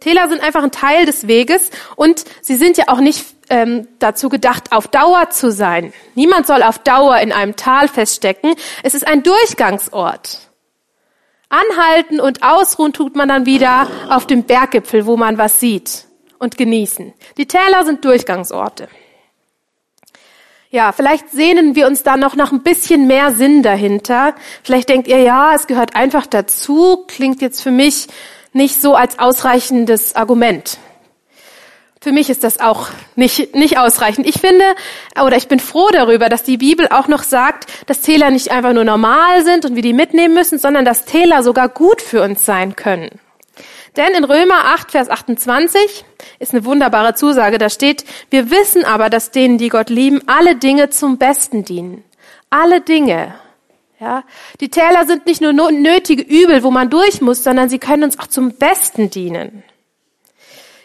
Täler 0.01 0.29
sind 0.29 0.43
einfach 0.43 0.63
ein 0.63 0.73
Teil 0.73 1.05
des 1.05 1.29
Weges 1.29 1.71
und 1.97 2.25
sie 2.41 2.57
sind 2.57 2.79
ja 2.79 2.85
auch 2.89 3.01
nicht 3.01 3.25
ähm, 3.51 3.89
dazu 3.99 4.29
gedacht, 4.29 4.73
auf 4.73 4.89
Dauer 4.89 5.31
zu 5.31 5.51
sein. 5.51 5.93
Niemand 6.15 6.47
soll 6.47 6.63
auf 6.63 6.79
Dauer 6.79 7.19
in 7.19 7.33
einem 7.33 7.57
Tal 7.57 7.89
feststecken. 7.89 8.55
Es 8.83 8.95
ist 8.95 9.07
ein 9.07 9.23
Durchgangsort. 9.23 10.41
Anhalten 11.49 12.21
und 12.21 12.43
ausruhen 12.43 12.93
tut 12.93 13.17
man 13.17 13.29
dann 13.29 13.47
wieder 13.47 13.87
auf 14.11 14.27
dem 14.27 14.45
Berggipfel, 14.45 15.07
wo 15.07 15.17
man 15.17 15.39
was 15.39 15.61
sieht 15.61 16.05
und 16.39 16.59
genießen. 16.59 17.15
Die 17.39 17.47
Täler 17.47 17.85
sind 17.85 18.05
Durchgangsorte. 18.05 18.89
Ja, 20.71 20.93
vielleicht 20.93 21.31
sehnen 21.31 21.75
wir 21.75 21.87
uns 21.87 22.03
da 22.03 22.19
noch 22.19 22.37
nach 22.37 22.53
ein 22.53 22.63
bisschen 22.63 23.07
mehr 23.07 23.33
Sinn 23.33 23.63
dahinter. 23.63 24.35
Vielleicht 24.63 24.91
denkt 24.91 25.09
ihr, 25.09 25.21
ja, 25.21 25.55
es 25.55 25.67
gehört 25.67 25.97
einfach 25.97 26.27
dazu, 26.27 27.05
klingt 27.09 27.41
jetzt 27.41 27.63
für 27.63 27.71
mich 27.71 28.09
nicht 28.53 28.81
so 28.81 28.95
als 28.95 29.19
ausreichendes 29.19 30.15
Argument. 30.15 30.79
Für 32.01 32.13
mich 32.13 32.31
ist 32.31 32.45
das 32.45 32.61
auch 32.61 32.89
nicht, 33.17 33.55
nicht 33.57 33.79
ausreichend. 33.79 34.27
Ich 34.27 34.41
finde, 34.41 34.65
oder 35.21 35.37
ich 35.37 35.49
bin 35.49 35.59
froh 35.59 35.89
darüber, 35.93 36.29
dass 36.29 36.45
die 36.45 36.57
Bibel 36.57 36.87
auch 36.89 37.09
noch 37.09 37.25
sagt, 37.25 37.69
dass 37.87 38.01
Täler 38.01 38.31
nicht 38.31 38.53
einfach 38.53 38.73
nur 38.73 38.85
normal 38.85 39.45
sind 39.45 39.65
und 39.65 39.75
wir 39.75 39.83
die 39.83 39.93
mitnehmen 39.93 40.35
müssen, 40.35 40.59
sondern 40.59 40.85
dass 40.85 41.07
Täler 41.07 41.43
sogar 41.43 41.69
gut 41.69 42.01
für 42.01 42.23
uns 42.23 42.45
sein 42.45 42.77
können. 42.77 43.19
Denn 43.97 44.15
in 44.15 44.23
Römer 44.23 44.67
8, 44.67 44.93
Vers 44.93 45.11
28 45.11 46.05
ist 46.39 46.55
eine 46.55 46.65
wunderbare 46.65 47.15
Zusage. 47.15 47.59
Da 47.59 47.69
steht, 47.69 48.05
wir 48.31 48.49
wissen 48.51 48.85
aber, 48.85 49.11
dass 49.11 49.33
denen, 49.33 49.59
die 49.59 49.71
Gott 49.71 49.91
lieben, 49.91 50.23
alle 50.29 50.55
Dinge 50.55 50.91
zum 50.91 51.19
Besten 51.19 51.65
dienen. 51.65 52.05
Alle 52.49 52.81
Dinge. 52.81 53.35
Ja, 53.99 54.23
die 54.61 54.69
Täler 54.69 55.07
sind 55.07 55.27
nicht 55.27 55.41
nur 55.41 55.53
nötige 55.53 56.23
Übel, 56.23 56.63
wo 56.63 56.71
man 56.71 56.89
durch 56.89 57.21
muss, 57.21 57.43
sondern 57.43 57.69
sie 57.69 57.81
können 57.81 58.05
uns 58.05 58.21
auch 58.21 58.29
zum 58.29 58.53
Besten 58.53 59.11
dienen. 59.11 59.65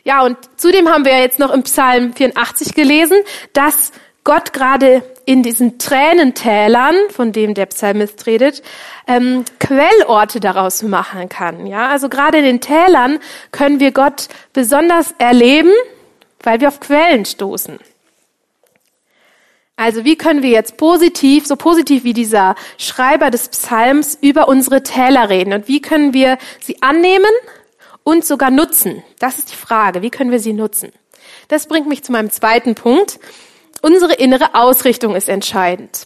Ja, 0.03 0.23
und 0.23 0.37
zudem 0.57 0.89
haben 0.89 1.05
wir 1.05 1.17
jetzt 1.19 1.39
noch 1.39 1.51
im 1.51 1.63
Psalm 1.63 2.13
84 2.13 2.75
gelesen, 2.75 3.17
dass 3.53 3.93
Gott 4.25 4.53
gerade 4.53 5.03
in 5.25 5.43
diesen 5.43 5.79
Tränentälern, 5.79 6.95
von 7.09 7.31
dem 7.31 7.53
der 7.53 7.65
Psalmist 7.67 8.25
redet, 8.25 8.63
ähm, 9.07 9.45
Quellorte 9.59 10.39
daraus 10.39 10.81
machen 10.81 11.29
kann. 11.29 11.67
Ja, 11.67 11.87
also 11.87 12.09
gerade 12.09 12.39
in 12.39 12.43
den 12.43 12.61
Tälern 12.61 13.19
können 13.51 13.79
wir 13.79 13.91
Gott 13.91 14.27
besonders 14.51 15.13
erleben, 15.17 15.71
weil 16.41 16.59
wir 16.59 16.67
auf 16.67 16.79
Quellen 16.79 17.25
stoßen. 17.25 17.79
Also 19.75 20.05
wie 20.05 20.17
können 20.17 20.43
wir 20.43 20.51
jetzt 20.51 20.77
positiv, 20.77 21.47
so 21.47 21.55
positiv 21.55 22.03
wie 22.03 22.13
dieser 22.13 22.55
Schreiber 22.77 23.31
des 23.31 23.49
Psalms 23.49 24.17
über 24.21 24.47
unsere 24.47 24.83
Täler 24.83 25.29
reden 25.29 25.53
und 25.53 25.67
wie 25.67 25.81
können 25.81 26.13
wir 26.13 26.37
sie 26.61 26.81
annehmen 26.81 27.31
und 28.03 28.25
sogar 28.25 28.51
nutzen? 28.51 29.03
Das 29.19 29.39
ist 29.39 29.51
die 29.51 29.55
Frage. 29.55 30.01
Wie 30.01 30.09
können 30.09 30.31
wir 30.31 30.39
sie 30.39 30.53
nutzen? 30.53 30.91
Das 31.47 31.67
bringt 31.67 31.87
mich 31.87 32.03
zu 32.03 32.11
meinem 32.11 32.31
zweiten 32.31 32.75
Punkt. 32.75 33.19
Unsere 33.81 34.13
innere 34.13 34.55
Ausrichtung 34.55 35.15
ist 35.15 35.29
entscheidend. 35.29 36.05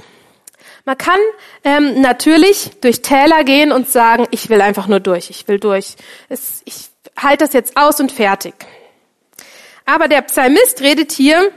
Man 0.86 0.98
kann 0.98 1.20
ähm, 1.64 2.02
natürlich 2.02 2.72
durch 2.82 3.02
Täler 3.02 3.44
gehen 3.44 3.72
und 3.72 3.90
sagen, 3.90 4.26
ich 4.32 4.50
will 4.50 4.62
einfach 4.62 4.88
nur 4.88 5.02
durch, 5.02 5.30
ich 5.30 5.48
will 5.48 5.60
durch. 5.60 5.96
Es, 6.30 6.62
ich 6.64 6.90
halte 7.18 7.44
das 7.44 7.54
jetzt 7.54 7.76
aus 7.76 8.00
und 8.00 8.12
fertig. 8.12 8.54
Aber 9.86 10.08
der 10.08 10.22
Psalmist 10.22 10.82
redet 10.82 11.12
hier 11.12 11.52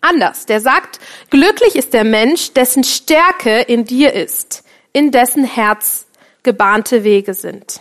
anders. 0.00 0.46
Der 0.46 0.60
sagt, 0.60 1.00
glücklich 1.30 1.76
ist 1.76 1.94
der 1.94 2.04
Mensch, 2.04 2.52
dessen 2.52 2.84
Stärke 2.84 3.60
in 3.62 3.84
dir 3.84 4.12
ist, 4.12 4.64
in 4.92 5.10
dessen 5.10 5.44
Herz 5.44 6.06
gebahnte 6.42 7.04
Wege 7.04 7.34
sind. 7.34 7.80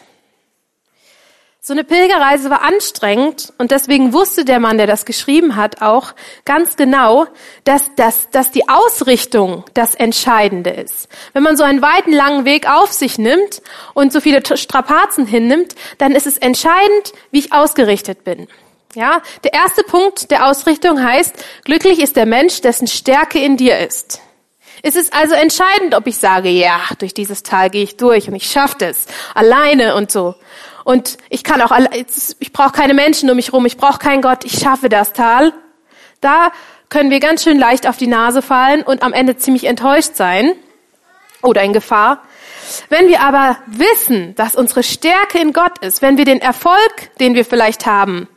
So 1.65 1.71
eine 1.71 1.85
Pilgerreise 1.85 2.49
war 2.49 2.61
anstrengend 2.61 3.53
und 3.57 3.71
deswegen 3.71 4.11
wusste 4.11 4.43
der 4.43 4.59
Mann, 4.59 4.77
der 4.77 4.85
das 4.85 5.05
geschrieben 5.05 5.55
hat, 5.55 5.81
auch 5.81 6.13
ganz 6.43 6.75
genau, 6.75 7.25
dass, 7.63 7.95
dass, 7.95 8.29
dass 8.31 8.51
die 8.51 8.67
Ausrichtung 8.67 9.63
das 9.73 9.95
Entscheidende 9.95 10.71
ist. 10.71 11.07
Wenn 11.31 11.41
man 11.41 11.55
so 11.55 11.63
einen 11.63 11.81
weiten, 11.81 12.11
langen 12.11 12.43
Weg 12.43 12.69
auf 12.69 12.91
sich 12.91 13.17
nimmt 13.17 13.61
und 13.93 14.11
so 14.11 14.19
viele 14.19 14.41
Strapazen 14.57 15.25
hinnimmt, 15.25 15.73
dann 15.99 16.11
ist 16.11 16.27
es 16.27 16.37
entscheidend, 16.37 17.13
wie 17.31 17.39
ich 17.39 17.53
ausgerichtet 17.53 18.25
bin. 18.25 18.49
Ja, 18.93 19.21
der 19.45 19.53
erste 19.53 19.83
Punkt 19.83 20.31
der 20.31 20.47
Ausrichtung 20.47 21.01
heißt, 21.01 21.33
glücklich 21.63 21.99
ist 21.99 22.17
der 22.17 22.25
Mensch, 22.25 22.59
dessen 22.59 22.87
Stärke 22.87 23.39
in 23.39 23.55
dir 23.55 23.77
ist. 23.77 24.19
Es 24.81 24.97
ist 24.97 25.13
also 25.13 25.33
entscheidend, 25.33 25.95
ob 25.95 26.07
ich 26.07 26.17
sage, 26.17 26.49
ja, 26.49 26.81
durch 26.99 27.13
dieses 27.13 27.41
Tal 27.41 27.69
gehe 27.69 27.83
ich 27.83 27.95
durch 27.95 28.27
und 28.27 28.35
ich 28.35 28.51
schaffe 28.51 28.83
es 28.83 29.05
alleine 29.33 29.95
und 29.95 30.11
so. 30.11 30.35
Und 30.83 31.17
ich 31.29 31.43
kann 31.43 31.61
auch, 31.61 31.71
ich 32.39 32.53
brauche 32.53 32.71
keine 32.71 32.93
Menschen 32.93 33.29
um 33.29 33.35
mich 33.35 33.53
rum, 33.53 33.65
ich 33.65 33.77
brauche 33.77 33.99
keinen 33.99 34.21
Gott, 34.21 34.43
ich 34.43 34.59
schaffe 34.59 34.89
das 34.89 35.13
Tal. 35.13 35.53
Da 36.21 36.51
können 36.89 37.09
wir 37.09 37.19
ganz 37.19 37.43
schön 37.43 37.57
leicht 37.57 37.87
auf 37.87 37.97
die 37.97 38.07
Nase 38.07 38.41
fallen 38.41 38.83
und 38.83 39.03
am 39.03 39.13
Ende 39.13 39.37
ziemlich 39.37 39.65
enttäuscht 39.65 40.15
sein 40.15 40.53
oder 41.41 41.63
in 41.63 41.73
Gefahr. 41.73 42.21
Wenn 42.89 43.07
wir 43.07 43.21
aber 43.21 43.57
wissen, 43.67 44.35
dass 44.35 44.55
unsere 44.55 44.83
Stärke 44.83 45.39
in 45.39 45.53
Gott 45.53 45.79
ist, 45.79 46.01
wenn 46.01 46.17
wir 46.17 46.25
den 46.25 46.41
Erfolg, 46.41 47.17
den 47.19 47.35
wir 47.35 47.45
vielleicht 47.45 47.85
haben, 47.85 48.27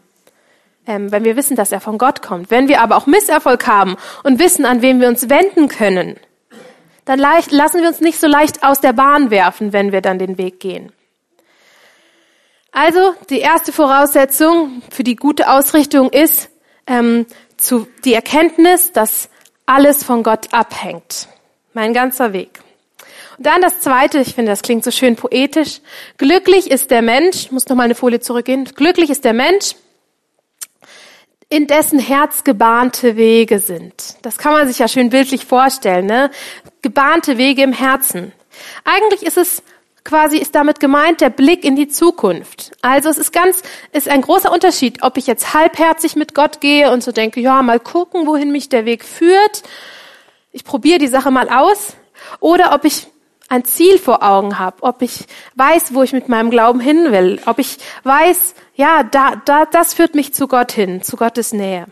ähm, 0.86 1.10
wenn 1.12 1.24
wir 1.24 1.36
wissen, 1.36 1.56
dass 1.56 1.72
er 1.72 1.80
von 1.80 1.98
Gott 1.98 2.22
kommt, 2.22 2.50
wenn 2.50 2.68
wir 2.68 2.80
aber 2.80 2.96
auch 2.96 3.06
Misserfolg 3.06 3.66
haben 3.66 3.96
und 4.22 4.38
wissen, 4.38 4.64
an 4.64 4.82
wem 4.82 5.00
wir 5.00 5.08
uns 5.08 5.28
wenden 5.28 5.68
können, 5.68 6.16
dann 7.04 7.18
leicht, 7.18 7.52
lassen 7.52 7.82
wir 7.82 7.88
uns 7.88 8.00
nicht 8.00 8.18
so 8.20 8.26
leicht 8.26 8.64
aus 8.64 8.80
der 8.80 8.92
Bahn 8.92 9.30
werfen, 9.30 9.72
wenn 9.72 9.92
wir 9.92 10.00
dann 10.00 10.18
den 10.18 10.38
Weg 10.38 10.60
gehen. 10.60 10.92
Also 12.72 13.14
die 13.30 13.40
erste 13.40 13.72
Voraussetzung 13.72 14.82
für 14.90 15.04
die 15.04 15.16
gute 15.16 15.48
Ausrichtung 15.48 16.10
ist 16.10 16.50
ähm, 16.86 17.26
zu, 17.56 17.88
die 18.04 18.14
Erkenntnis, 18.14 18.92
dass 18.92 19.28
alles 19.64 20.04
von 20.04 20.22
Gott 20.22 20.52
abhängt. 20.52 21.28
Mein 21.72 21.92
ganzer 21.92 22.32
Weg. 22.32 22.60
Und 23.38 23.46
dann 23.46 23.60
das 23.60 23.80
zweite, 23.80 24.18
ich 24.20 24.34
finde, 24.34 24.52
das 24.52 24.62
klingt 24.62 24.84
so 24.84 24.90
schön 24.90 25.16
poetisch. 25.16 25.80
Glücklich 26.16 26.70
ist 26.70 26.90
der 26.90 27.02
Mensch, 27.02 27.36
ich 27.36 27.52
muss 27.52 27.68
noch 27.68 27.76
mal 27.76 27.84
eine 27.84 27.94
Folie 27.94 28.20
zurückgehen. 28.20 28.64
Glücklich 28.64 29.10
ist 29.10 29.24
der 29.24 29.34
Mensch, 29.34 29.74
in 31.48 31.66
dessen 31.66 31.98
Herz 31.98 32.44
gebahnte 32.44 33.16
Wege 33.16 33.60
sind. 33.60 34.16
Das 34.22 34.38
kann 34.38 34.52
man 34.52 34.66
sich 34.66 34.78
ja 34.78 34.88
schön 34.88 35.10
bildlich 35.10 35.44
vorstellen, 35.44 36.06
ne? 36.06 36.30
Gebahnte 36.82 37.38
Wege 37.38 37.62
im 37.62 37.72
Herzen. 37.72 38.32
Eigentlich 38.84 39.22
ist 39.22 39.36
es 39.36 39.62
quasi 40.06 40.38
ist 40.38 40.54
damit 40.54 40.80
gemeint 40.80 41.20
der 41.20 41.30
Blick 41.30 41.64
in 41.64 41.76
die 41.76 41.88
Zukunft. 41.88 42.72
Also 42.80 43.10
es 43.10 43.18
ist 43.18 43.32
ganz, 43.32 43.62
ist 43.92 44.08
ein 44.08 44.22
großer 44.22 44.50
Unterschied, 44.52 45.02
ob 45.02 45.18
ich 45.18 45.26
jetzt 45.26 45.52
halbherzig 45.52 46.16
mit 46.16 46.34
Gott 46.34 46.60
gehe 46.60 46.90
und 46.92 47.02
so 47.02 47.12
denke, 47.12 47.40
ja, 47.40 47.60
mal 47.62 47.80
gucken, 47.80 48.26
wohin 48.26 48.52
mich 48.52 48.68
der 48.68 48.86
Weg 48.86 49.04
führt. 49.04 49.62
Ich 50.52 50.64
probiere 50.64 50.98
die 50.98 51.08
Sache 51.08 51.30
mal 51.30 51.48
aus. 51.48 51.94
Oder 52.40 52.72
ob 52.72 52.84
ich 52.84 53.08
ein 53.48 53.64
Ziel 53.64 53.98
vor 53.98 54.22
Augen 54.22 54.58
habe, 54.58 54.82
ob 54.82 55.02
ich 55.02 55.24
weiß, 55.56 55.92
wo 55.92 56.02
ich 56.02 56.12
mit 56.12 56.28
meinem 56.28 56.50
Glauben 56.50 56.80
hin 56.80 57.12
will, 57.12 57.40
ob 57.46 57.58
ich 57.58 57.78
weiß, 58.04 58.54
ja, 58.74 59.02
da, 59.02 59.36
da, 59.44 59.66
das 59.66 59.94
führt 59.94 60.14
mich 60.14 60.32
zu 60.32 60.48
Gott 60.48 60.72
hin, 60.72 61.02
zu 61.02 61.16
Gottes 61.16 61.52
Nähe. 61.52 61.86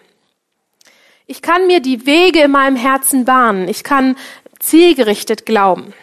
Ich 1.26 1.42
kann 1.42 1.66
mir 1.66 1.80
die 1.80 2.06
Wege 2.06 2.42
in 2.42 2.50
meinem 2.50 2.76
Herzen 2.76 3.24
bahnen. 3.24 3.68
Ich 3.68 3.82
kann 3.82 4.16
zielgerichtet 4.58 5.46
glauben. 5.46 5.94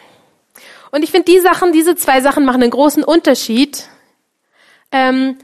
Und 0.92 1.02
ich 1.02 1.10
finde, 1.10 1.32
die 1.32 1.40
Sachen, 1.40 1.72
diese 1.72 1.96
zwei 1.96 2.20
Sachen 2.20 2.44
machen 2.44 2.62
einen 2.62 2.70
großen 2.70 3.02
Unterschied. 3.02 3.88
Ähm, 4.92 5.38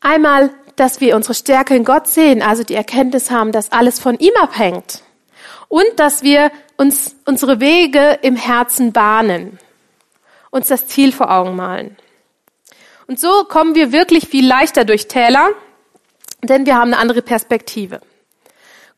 einmal, 0.00 0.50
dass 0.74 1.00
wir 1.00 1.14
unsere 1.14 1.34
Stärke 1.34 1.76
in 1.76 1.84
Gott 1.84 2.08
sehen, 2.08 2.42
also 2.42 2.64
die 2.64 2.74
Erkenntnis 2.74 3.30
haben, 3.30 3.52
dass 3.52 3.70
alles 3.70 4.00
von 4.00 4.18
ihm 4.18 4.32
abhängt. 4.40 5.02
Und 5.68 5.86
dass 5.96 6.24
wir 6.24 6.50
uns 6.76 7.14
unsere 7.24 7.60
Wege 7.60 8.18
im 8.22 8.34
Herzen 8.34 8.92
bahnen, 8.92 9.58
uns 10.50 10.66
das 10.66 10.88
Ziel 10.88 11.12
vor 11.12 11.30
Augen 11.30 11.54
malen. 11.54 11.96
Und 13.06 13.20
so 13.20 13.44
kommen 13.44 13.76
wir 13.76 13.92
wirklich 13.92 14.28
viel 14.28 14.46
leichter 14.46 14.84
durch 14.84 15.06
Täler, 15.06 15.50
denn 16.42 16.66
wir 16.66 16.74
haben 16.74 16.92
eine 16.92 16.98
andere 16.98 17.22
Perspektive. 17.22 18.00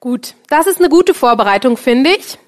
Gut, 0.00 0.34
das 0.48 0.66
ist 0.66 0.78
eine 0.78 0.88
gute 0.88 1.12
Vorbereitung, 1.12 1.76
finde 1.76 2.10
ich. 2.10 2.38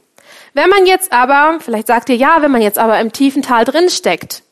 Wenn 0.56 0.70
man 0.70 0.86
jetzt 0.86 1.12
aber, 1.12 1.58
vielleicht 1.60 1.86
sagt 1.86 2.08
ihr 2.08 2.16
ja, 2.16 2.40
wenn 2.40 2.50
man 2.50 2.62
jetzt 2.62 2.78
aber 2.78 2.98
im 2.98 3.12
tiefen 3.12 3.42
Tal 3.42 3.66
drin 3.66 3.90
steckt, 3.90 4.42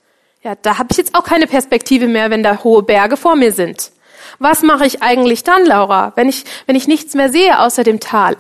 ja, 0.43 0.55
da 0.55 0.77
habe 0.77 0.89
ich 0.91 0.99
jetzt 0.99 1.15
auch 1.15 1.25
keine 1.25 1.47
Perspektive 1.47 2.09
mehr, 2.09 2.29
wenn 2.29 2.43
da 2.43 2.63
hohe 2.63 2.83
Berge 2.83 3.17
vor 3.17 3.37
mir 3.37 3.53
sind. 3.53 3.91
Was 4.39 4.61
mache 4.61 4.85
ich 4.85 5.03
eigentlich 5.03 5.45
dann, 5.45 5.65
Laura, 5.65 6.13
wenn 6.15 6.29
ich, 6.29 6.45
wenn 6.67 6.77
ich 6.77 6.89
nichts 6.89 7.15
mehr 7.15 7.31
sehe 7.31 7.59
außer 7.59 7.85
dem 7.85 8.01
Tal? 8.01 8.37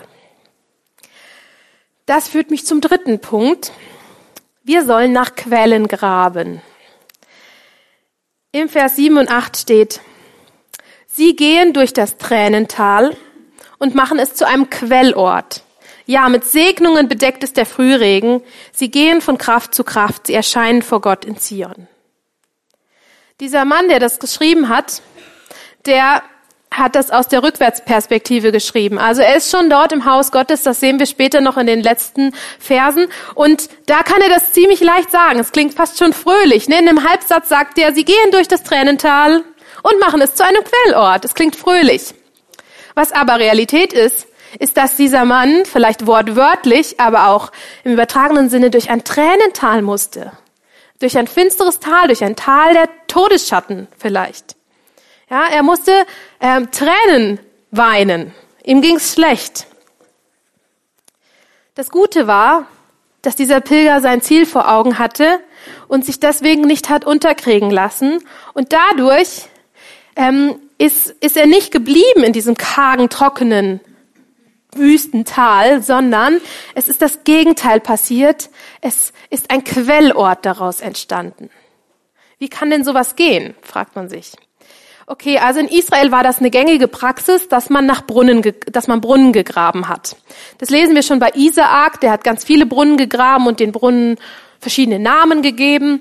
Das 2.04 2.28
führt 2.28 2.50
mich 2.50 2.66
zum 2.66 2.82
dritten 2.82 3.18
Punkt. 3.18 3.72
Wir 4.62 4.84
sollen 4.84 5.12
nach 5.12 5.34
Quellen 5.34 5.88
graben. 5.88 6.60
Im 8.52 8.68
Vers 8.68 8.96
7 8.96 9.16
und 9.16 9.30
8 9.30 9.56
steht, 9.56 10.02
Sie 11.06 11.34
gehen 11.34 11.72
durch 11.72 11.94
das 11.94 12.18
Tränental 12.18 13.16
und 13.78 13.94
machen 13.94 14.18
es 14.18 14.34
zu 14.34 14.46
einem 14.46 14.68
Quellort. 14.68 15.63
Ja, 16.06 16.28
mit 16.28 16.44
Segnungen 16.44 17.08
bedeckt 17.08 17.42
ist 17.42 17.56
der 17.56 17.66
Frühregen. 17.66 18.42
Sie 18.72 18.90
gehen 18.90 19.20
von 19.20 19.38
Kraft 19.38 19.74
zu 19.74 19.84
Kraft. 19.84 20.26
Sie 20.26 20.34
erscheinen 20.34 20.82
vor 20.82 21.00
Gott 21.00 21.24
in 21.24 21.38
Zion. 21.38 21.88
Dieser 23.40 23.64
Mann, 23.64 23.88
der 23.88 24.00
das 24.00 24.18
geschrieben 24.18 24.68
hat, 24.68 25.02
der 25.86 26.22
hat 26.70 26.94
das 26.94 27.10
aus 27.10 27.28
der 27.28 27.42
Rückwärtsperspektive 27.42 28.52
geschrieben. 28.52 28.98
Also 28.98 29.22
er 29.22 29.36
ist 29.36 29.50
schon 29.50 29.70
dort 29.70 29.92
im 29.92 30.04
Haus 30.04 30.32
Gottes, 30.32 30.62
das 30.62 30.80
sehen 30.80 30.98
wir 30.98 31.06
später 31.06 31.40
noch 31.40 31.56
in 31.56 31.66
den 31.66 31.82
letzten 31.82 32.32
Versen. 32.58 33.06
Und 33.34 33.68
da 33.86 34.02
kann 34.02 34.20
er 34.20 34.28
das 34.28 34.52
ziemlich 34.52 34.80
leicht 34.80 35.10
sagen. 35.10 35.38
Es 35.38 35.52
klingt 35.52 35.74
fast 35.74 35.98
schon 35.98 36.12
fröhlich. 36.12 36.68
Ne? 36.68 36.78
In 36.78 36.88
einem 36.88 37.08
Halbsatz 37.08 37.48
sagt 37.48 37.78
er, 37.78 37.94
sie 37.94 38.04
gehen 38.04 38.30
durch 38.32 38.48
das 38.48 38.62
Tränental 38.62 39.44
und 39.82 40.00
machen 40.00 40.20
es 40.20 40.34
zu 40.34 40.44
einem 40.44 40.62
Quellort. 40.64 41.24
Es 41.24 41.34
klingt 41.34 41.56
fröhlich. 41.56 42.14
Was 42.94 43.12
aber 43.12 43.38
Realität 43.38 43.92
ist, 43.92 44.26
ist, 44.58 44.76
dass 44.76 44.96
dieser 44.96 45.24
Mann 45.24 45.64
vielleicht 45.64 46.06
wortwörtlich, 46.06 47.00
aber 47.00 47.28
auch 47.28 47.52
im 47.84 47.92
übertragenen 47.92 48.50
Sinne 48.50 48.70
durch 48.70 48.90
ein 48.90 49.04
Tränental 49.04 49.82
musste. 49.82 50.32
Durch 51.00 51.18
ein 51.18 51.26
finsteres 51.26 51.80
Tal, 51.80 52.06
durch 52.06 52.22
ein 52.22 52.36
Tal 52.36 52.72
der 52.74 52.88
Todesschatten 53.08 53.88
vielleicht. 53.98 54.56
Ja, 55.28 55.46
er 55.50 55.62
musste 55.62 55.92
ähm, 56.40 56.70
Tränen 56.70 57.40
weinen. 57.70 58.32
Ihm 58.62 58.80
ging's 58.80 59.14
schlecht. 59.14 59.66
Das 61.74 61.90
Gute 61.90 62.26
war, 62.26 62.66
dass 63.22 63.36
dieser 63.36 63.60
Pilger 63.60 64.00
sein 64.00 64.20
Ziel 64.20 64.46
vor 64.46 64.70
Augen 64.70 64.98
hatte 64.98 65.40
und 65.88 66.04
sich 66.04 66.20
deswegen 66.20 66.62
nicht 66.62 66.88
hat 66.88 67.04
unterkriegen 67.04 67.70
lassen. 67.70 68.22
Und 68.52 68.72
dadurch 68.72 69.46
ähm, 70.14 70.56
ist, 70.78 71.10
ist 71.20 71.36
er 71.36 71.46
nicht 71.46 71.72
geblieben 71.72 72.22
in 72.22 72.32
diesem 72.32 72.56
kargen, 72.56 73.08
trockenen 73.08 73.80
Wüstental, 74.76 75.82
sondern 75.82 76.40
es 76.74 76.88
ist 76.88 77.02
das 77.02 77.24
Gegenteil 77.24 77.80
passiert. 77.80 78.50
Es 78.80 79.12
ist 79.30 79.50
ein 79.50 79.64
Quellort 79.64 80.44
daraus 80.44 80.80
entstanden. 80.80 81.50
Wie 82.38 82.48
kann 82.48 82.70
denn 82.70 82.84
sowas 82.84 83.16
gehen, 83.16 83.54
fragt 83.62 83.96
man 83.96 84.08
sich. 84.08 84.32
Okay, 85.06 85.38
also 85.38 85.60
in 85.60 85.68
Israel 85.68 86.12
war 86.12 86.22
das 86.22 86.38
eine 86.38 86.50
gängige 86.50 86.88
Praxis, 86.88 87.48
dass 87.48 87.68
man 87.68 87.84
nach 87.84 88.06
Brunnen, 88.06 88.42
dass 88.70 88.86
man 88.88 89.02
Brunnen 89.02 89.32
gegraben 89.32 89.88
hat. 89.88 90.16
Das 90.58 90.70
lesen 90.70 90.94
wir 90.94 91.02
schon 91.02 91.18
bei 91.18 91.30
Isaak, 91.34 92.00
der 92.00 92.10
hat 92.10 92.24
ganz 92.24 92.42
viele 92.42 92.64
Brunnen 92.64 92.96
gegraben 92.96 93.46
und 93.46 93.60
den 93.60 93.70
Brunnen 93.70 94.16
verschiedene 94.60 94.98
Namen 94.98 95.42
gegeben. 95.42 96.00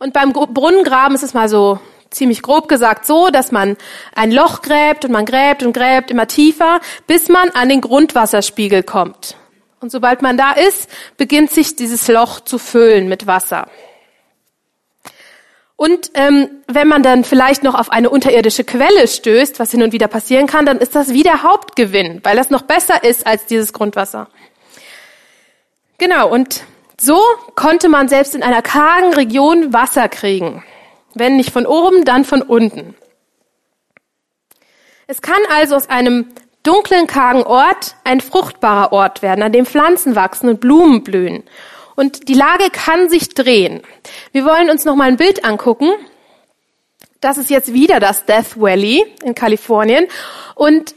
Und 0.00 0.12
beim 0.12 0.32
Brunnengraben 0.32 1.14
ist 1.14 1.22
es 1.22 1.34
mal 1.34 1.48
so 1.48 1.78
ziemlich 2.10 2.42
grob 2.42 2.68
gesagt 2.68 3.06
so, 3.06 3.28
dass 3.28 3.52
man 3.52 3.76
ein 4.14 4.32
Loch 4.32 4.62
gräbt 4.62 5.04
und 5.04 5.12
man 5.12 5.26
gräbt 5.26 5.62
und 5.62 5.72
gräbt 5.72 6.10
immer 6.10 6.26
tiefer, 6.26 6.80
bis 7.06 7.28
man 7.28 7.50
an 7.50 7.68
den 7.68 7.80
Grundwasserspiegel 7.80 8.82
kommt. 8.82 9.36
Und 9.80 9.92
sobald 9.92 10.22
man 10.22 10.36
da 10.36 10.52
ist, 10.52 10.88
beginnt 11.16 11.50
sich 11.50 11.76
dieses 11.76 12.08
Loch 12.08 12.40
zu 12.40 12.58
füllen 12.58 13.08
mit 13.08 13.26
Wasser. 13.26 13.68
Und 15.76 16.10
ähm, 16.14 16.48
wenn 16.66 16.88
man 16.88 17.04
dann 17.04 17.22
vielleicht 17.22 17.62
noch 17.62 17.76
auf 17.76 17.92
eine 17.92 18.10
unterirdische 18.10 18.64
Quelle 18.64 19.06
stößt, 19.06 19.60
was 19.60 19.70
hin 19.70 19.84
und 19.84 19.92
wieder 19.92 20.08
passieren 20.08 20.48
kann, 20.48 20.66
dann 20.66 20.78
ist 20.78 20.96
das 20.96 21.10
wie 21.10 21.22
der 21.22 21.44
Hauptgewinn, 21.44 22.18
weil 22.24 22.36
das 22.36 22.50
noch 22.50 22.62
besser 22.62 23.04
ist 23.04 23.28
als 23.28 23.46
dieses 23.46 23.72
Grundwasser. 23.72 24.28
Genau, 25.98 26.28
und 26.28 26.64
so 27.00 27.20
konnte 27.54 27.88
man 27.88 28.08
selbst 28.08 28.34
in 28.34 28.42
einer 28.42 28.60
kargen 28.60 29.14
Region 29.14 29.72
Wasser 29.72 30.08
kriegen. 30.08 30.64
Wenn 31.14 31.36
nicht 31.36 31.50
von 31.50 31.66
oben, 31.66 32.04
dann 32.04 32.24
von 32.24 32.42
unten. 32.42 32.94
Es 35.06 35.22
kann 35.22 35.40
also 35.50 35.74
aus 35.74 35.88
einem 35.88 36.28
dunklen, 36.62 37.06
kargen 37.06 37.42
Ort 37.42 37.96
ein 38.04 38.20
fruchtbarer 38.20 38.92
Ort 38.92 39.22
werden, 39.22 39.42
an 39.42 39.52
dem 39.52 39.66
Pflanzen 39.66 40.14
wachsen 40.14 40.48
und 40.48 40.60
Blumen 40.60 41.02
blühen. 41.02 41.44
Und 41.96 42.28
die 42.28 42.34
Lage 42.34 42.70
kann 42.70 43.08
sich 43.08 43.30
drehen. 43.30 43.82
Wir 44.32 44.44
wollen 44.44 44.70
uns 44.70 44.84
noch 44.84 44.94
mal 44.94 45.08
ein 45.08 45.16
Bild 45.16 45.44
angucken. 45.44 45.90
Das 47.20 47.38
ist 47.38 47.50
jetzt 47.50 47.72
wieder 47.72 47.98
das 47.98 48.26
Death 48.26 48.60
Valley 48.60 49.04
in 49.24 49.34
Kalifornien. 49.34 50.06
Und 50.54 50.94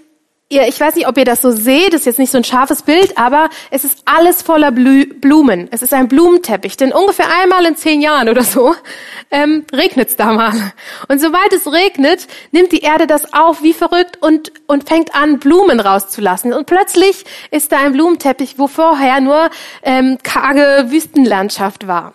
ihr, 0.52 0.68
ich 0.68 0.80
weiß 0.80 0.96
nicht, 0.96 1.08
ob 1.08 1.18
ihr 1.18 1.26
das 1.26 1.42
so 1.42 1.52
seht, 1.52 1.94
ist 1.94 2.06
jetzt 2.06 2.20
nicht 2.20 2.32
so 2.32 2.38
ein 2.38 2.44
scharfes 2.44 2.84
Bild, 2.84 3.18
aber 3.18 3.50
es 3.72 3.84
ist 3.84 4.04
alles 4.06 4.42
voller 4.42 4.72
Blü 4.72 5.06
Blumen. 5.06 5.68
Es 5.72 5.82
ist 5.82 5.94
ein 5.94 6.08
Blumenteppich, 6.08 6.78
denn 6.78 6.92
ungefähr 6.92 7.28
einmal 7.42 7.66
in 7.66 7.76
zehn 7.76 8.02
Jahren 8.02 8.30
oder 8.30 8.44
so 8.44 8.76
ähm, 9.32 9.66
regnet 9.74 10.10
es 10.10 10.16
da 10.18 10.34
mal. 10.34 10.74
Und 11.08 11.20
sobald 11.20 11.54
es 11.54 11.72
regnet, 11.72 12.28
nimmt 12.52 12.72
die 12.72 12.82
Erde 12.82 13.08
das 13.08 13.34
auf 13.34 13.64
wie 13.64 13.74
verrückt 13.74 14.18
und, 14.22 14.52
und 14.68 14.88
fängt 14.88 15.16
an, 15.16 15.40
Blumen 15.40 15.80
rauszulassen. 15.80 16.54
Und 16.54 16.68
plötzlich 16.68 17.24
ist 17.50 17.72
da 17.72 17.80
ein 17.80 17.94
Blumenteppich, 17.94 18.60
wo 18.60 18.68
vorher 18.68 19.22
nur 19.22 19.50
ähm, 19.84 20.18
karge 20.22 20.88
Wüstenlandschaft 20.90 21.88
war. 21.88 22.14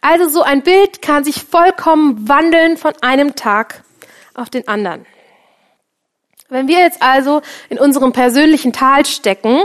Also 0.00 0.28
so 0.28 0.42
ein 0.42 0.62
Bild 0.62 1.02
kann 1.02 1.22
sich 1.22 1.44
vollkommen 1.44 2.28
wandeln 2.28 2.76
von 2.76 2.92
einem 3.02 3.36
Tag 3.36 3.84
auf 4.34 4.50
den 4.50 4.66
anderen. 4.66 5.06
Wenn 6.52 6.68
wir 6.68 6.80
jetzt 6.80 7.00
also 7.00 7.40
in 7.70 7.78
unserem 7.78 8.12
persönlichen 8.12 8.74
Tal 8.74 9.06
stecken, 9.06 9.62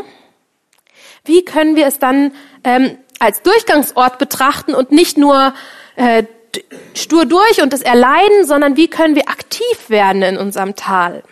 wie 1.25 1.43
können 1.43 1.75
wir 1.75 1.85
es 1.85 1.99
dann 1.99 2.31
ähm, 2.63 2.97
als 3.19 3.41
Durchgangsort 3.41 4.17
betrachten 4.19 4.73
und 4.73 4.93
nicht 4.93 5.17
nur 5.17 5.53
äh, 5.97 6.23
stur 6.95 7.25
durch 7.25 7.61
und 7.61 7.73
es 7.73 7.81
erleiden, 7.81 8.45
sondern 8.45 8.77
wie 8.77 8.87
können 8.87 9.15
wir 9.15 9.27
aktiv 9.27 9.89
werden 9.89 10.21
in 10.21 10.37
unserem 10.37 10.77
Tal? 10.77 11.23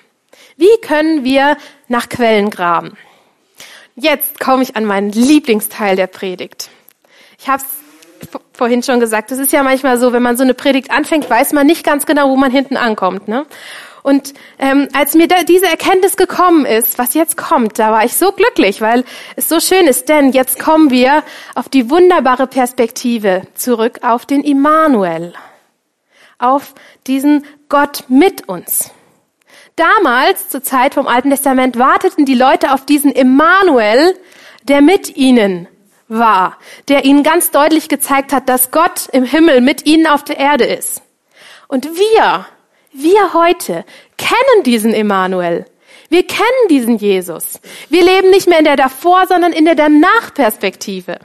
Wie 0.58 0.78
können 0.82 1.24
wir 1.24 1.56
nach 1.88 2.10
Quellen 2.10 2.50
graben? 2.50 2.98
Jetzt 3.96 4.42
komme 4.42 4.62
ich 4.62 4.76
an 4.76 4.84
meinen 4.84 5.14
Lieblingsteil 5.14 5.96
der 5.96 6.08
Predigt. 6.08 6.70
Ich 7.40 7.48
habe 7.48 7.64
es 7.64 8.28
vorhin 8.52 8.84
schon 8.84 9.00
gesagt, 9.00 9.32
es 9.32 9.40
ist 9.40 9.54
ja 9.54 9.64
manchmal 9.64 9.98
so, 10.00 10.12
wenn 10.12 10.22
man 10.22 10.36
so 10.36 10.44
eine 10.44 10.54
Predigt 10.54 10.92
anfängt, 10.92 11.30
weiß 11.30 11.54
man 11.54 11.66
nicht 11.66 11.86
ganz 11.86 12.06
genau, 12.06 12.30
wo 12.30 12.36
man 12.36 12.52
hinten 12.52 12.76
ankommt. 12.76 13.30
Ne? 13.30 13.46
Und 14.06 14.36
ähm, 14.60 14.88
als 14.94 15.16
mir 15.16 15.28
da 15.28 15.42
diese 15.42 15.66
Erkenntnis 15.66 16.16
gekommen 16.16 16.68
ist, 16.68 17.00
was 17.00 17.16
jetzt 17.16 17.38
kommt, 17.38 17.80
da 17.80 17.92
war 17.92 18.06
ich 18.06 18.16
so 18.16 18.32
glücklich, 18.34 18.80
weil 18.80 19.04
es 19.36 19.50
so 19.50 19.60
schön 19.60 19.88
ist, 19.88 20.10
denn 20.10 20.32
jetzt 20.32 20.60
kommen 20.60 20.92
wir 20.92 21.24
auf 21.56 21.70
die 21.70 21.90
wunderbare 21.90 22.46
Perspektive 22.46 23.48
zurück 23.56 24.02
auf 24.04 24.28
den 24.28 24.44
Immanuel, 24.44 25.34
auf 26.38 26.76
diesen 27.08 27.48
Gott 27.68 28.04
mit 28.08 28.48
uns. 28.48 28.92
Damals, 29.76 30.50
zur 30.50 30.62
Zeit 30.62 30.94
vom 30.94 31.08
Alten 31.08 31.32
Testament, 31.32 31.80
warteten 31.80 32.28
die 32.28 32.36
Leute 32.36 32.74
auf 32.74 32.86
diesen 32.86 33.12
Immanuel, 33.12 34.16
der 34.66 34.84
mit 34.84 35.18
ihnen 35.18 35.68
war, 36.08 36.60
der 36.90 37.06
ihnen 37.06 37.24
ganz 37.24 37.50
deutlich 37.50 37.90
gezeigt 37.90 38.34
hat, 38.34 38.50
dass 38.50 38.70
Gott 38.70 39.10
im 39.12 39.24
Himmel 39.24 39.62
mit 39.62 39.88
ihnen 39.88 40.06
auf 40.06 40.24
der 40.24 40.38
Erde 40.38 40.66
ist. 40.66 41.02
Und 41.68 41.86
wir 41.98 42.46
wir 42.96 43.34
heute 43.34 43.86
kennen 44.18 44.64
diesen 44.64 44.94
Emmanuel. 44.94 45.66
Wir 46.10 46.26
kennen 46.26 46.68
diesen 46.70 46.98
Jesus. 46.98 47.60
Wir 47.90 48.04
leben 48.04 48.30
nicht 48.30 48.48
mehr 48.48 48.60
in 48.60 48.66
der 48.66 48.76
davor, 48.76 49.28
sondern 49.28 49.52
in 49.52 49.66
der 49.66 49.76
danach-Perspektive. 49.76 51.20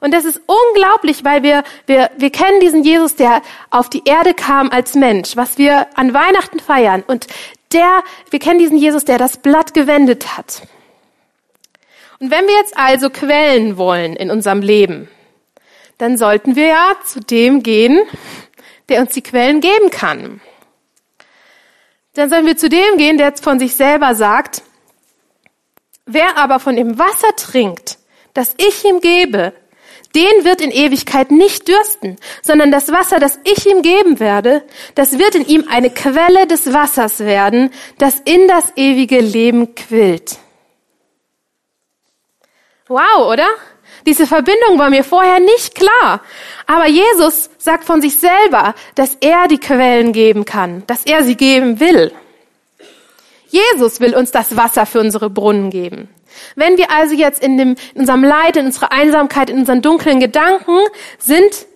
Und 0.00 0.12
das 0.12 0.24
ist 0.24 0.40
unglaublich, 0.46 1.24
weil 1.24 1.42
wir, 1.42 1.62
wir, 1.86 2.10
wir 2.16 2.30
kennen 2.30 2.60
diesen 2.60 2.82
Jesus, 2.82 3.14
der 3.14 3.40
auf 3.70 3.88
die 3.88 4.02
Erde 4.04 4.34
kam 4.34 4.70
als 4.70 4.94
Mensch, 4.94 5.36
was 5.36 5.58
wir 5.58 5.86
an 5.94 6.12
Weihnachten 6.12 6.60
feiern. 6.60 7.04
Und 7.06 7.26
der, 7.72 8.02
wir 8.30 8.38
kennen 8.38 8.58
diesen 8.58 8.76
Jesus, 8.76 9.04
der 9.04 9.18
das 9.18 9.38
Blatt 9.38 9.74
gewendet 9.74 10.36
hat. 10.36 10.62
Und 12.18 12.30
wenn 12.30 12.46
wir 12.46 12.54
jetzt 12.54 12.76
also 12.76 13.10
quellen 13.10 13.76
wollen 13.76 14.16
in 14.16 14.30
unserem 14.30 14.60
Leben, 14.60 15.08
dann 15.98 16.18
sollten 16.18 16.56
wir 16.56 16.66
ja 16.66 16.96
zu 17.04 17.20
dem 17.20 17.62
gehen, 17.62 18.00
der 18.88 19.00
uns 19.00 19.12
die 19.12 19.22
Quellen 19.22 19.60
geben 19.60 19.90
kann. 19.90 20.40
Dann 22.14 22.30
sollen 22.30 22.46
wir 22.46 22.56
zu 22.56 22.68
dem 22.68 22.96
gehen, 22.96 23.18
der 23.18 23.36
von 23.36 23.58
sich 23.58 23.74
selber 23.74 24.14
sagt, 24.14 24.62
wer 26.06 26.36
aber 26.38 26.60
von 26.60 26.76
dem 26.76 26.98
Wasser 26.98 27.34
trinkt, 27.36 27.98
das 28.34 28.54
ich 28.56 28.84
ihm 28.84 29.00
gebe, 29.00 29.52
den 30.14 30.44
wird 30.44 30.60
in 30.60 30.70
Ewigkeit 30.70 31.32
nicht 31.32 31.66
dürsten, 31.66 32.16
sondern 32.40 32.70
das 32.70 32.92
Wasser, 32.92 33.18
das 33.18 33.40
ich 33.42 33.66
ihm 33.66 33.82
geben 33.82 34.20
werde, 34.20 34.62
das 34.94 35.18
wird 35.18 35.34
in 35.34 35.46
ihm 35.46 35.66
eine 35.68 35.90
Quelle 35.90 36.46
des 36.46 36.72
Wassers 36.72 37.20
werden, 37.20 37.70
das 37.98 38.20
in 38.24 38.46
das 38.46 38.72
ewige 38.76 39.18
Leben 39.18 39.74
quillt. 39.74 40.38
Wow, 42.86 43.32
oder? 43.32 43.48
Diese 44.06 44.26
Verbindung 44.26 44.78
war 44.78 44.90
mir 44.90 45.04
vorher 45.04 45.40
nicht 45.40 45.74
klar. 45.74 46.20
Aber 46.66 46.86
Jesus 46.86 47.50
sagt 47.58 47.84
von 47.84 48.02
sich 48.02 48.16
selber, 48.16 48.74
dass 48.94 49.16
er 49.20 49.48
die 49.48 49.58
Quellen 49.58 50.12
geben 50.12 50.44
kann, 50.44 50.82
dass 50.86 51.04
er 51.06 51.24
sie 51.24 51.36
geben 51.36 51.80
will. 51.80 52.12
Jesus 53.48 54.00
will 54.00 54.14
uns 54.14 54.30
das 54.30 54.56
Wasser 54.56 54.84
für 54.84 55.00
unsere 55.00 55.30
Brunnen 55.30 55.70
geben. 55.70 56.08
Wenn 56.56 56.76
wir 56.76 56.90
also 56.90 57.14
jetzt 57.14 57.42
in, 57.42 57.56
dem, 57.56 57.76
in 57.94 58.00
unserem 58.00 58.24
Leid, 58.24 58.56
in 58.56 58.66
unserer 58.66 58.92
Einsamkeit, 58.92 59.50
in 59.50 59.58
unseren 59.58 59.82
dunklen 59.82 60.20
Gedanken 60.20 60.78
sind, 61.18 61.66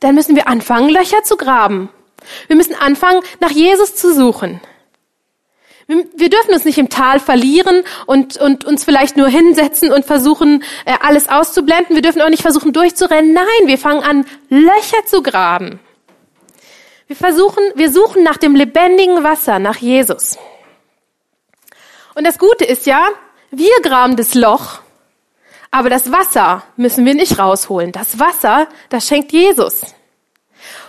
dann 0.00 0.14
müssen 0.14 0.36
wir 0.36 0.48
anfangen, 0.48 0.90
Löcher 0.90 1.22
zu 1.22 1.36
graben. 1.36 1.88
Wir 2.46 2.56
müssen 2.56 2.74
anfangen, 2.74 3.22
nach 3.40 3.50
Jesus 3.50 3.94
zu 3.94 4.14
suchen. 4.14 4.60
Wir 5.86 6.30
dürfen 6.30 6.54
uns 6.54 6.64
nicht 6.64 6.78
im 6.78 6.88
Tal 6.88 7.20
verlieren 7.20 7.82
und, 8.06 8.36
und 8.36 8.64
uns 8.64 8.84
vielleicht 8.84 9.16
nur 9.16 9.28
hinsetzen 9.28 9.92
und 9.92 10.04
versuchen, 10.04 10.62
äh, 10.84 10.94
alles 11.00 11.28
auszublenden. 11.28 11.96
Wir 11.96 12.02
dürfen 12.02 12.22
auch 12.22 12.28
nicht 12.28 12.42
versuchen, 12.42 12.72
durchzurennen. 12.72 13.32
Nein, 13.32 13.66
wir 13.66 13.78
fangen 13.78 14.02
an, 14.02 14.24
Löcher 14.48 15.04
zu 15.06 15.22
graben. 15.22 15.80
Wir 17.06 17.16
versuchen, 17.16 17.62
wir 17.74 17.92
suchen 17.92 18.22
nach 18.22 18.38
dem 18.38 18.54
lebendigen 18.54 19.22
Wasser, 19.22 19.58
nach 19.58 19.76
Jesus. 19.76 20.38
Und 22.14 22.26
das 22.26 22.38
Gute 22.38 22.64
ist 22.64 22.86
ja, 22.86 23.08
wir 23.50 23.74
graben 23.82 24.16
das 24.16 24.34
Loch, 24.34 24.80
aber 25.70 25.90
das 25.90 26.12
Wasser 26.12 26.62
müssen 26.76 27.04
wir 27.04 27.14
nicht 27.14 27.38
rausholen. 27.38 27.92
Das 27.92 28.18
Wasser, 28.18 28.68
das 28.88 29.06
schenkt 29.06 29.32
Jesus. 29.32 29.82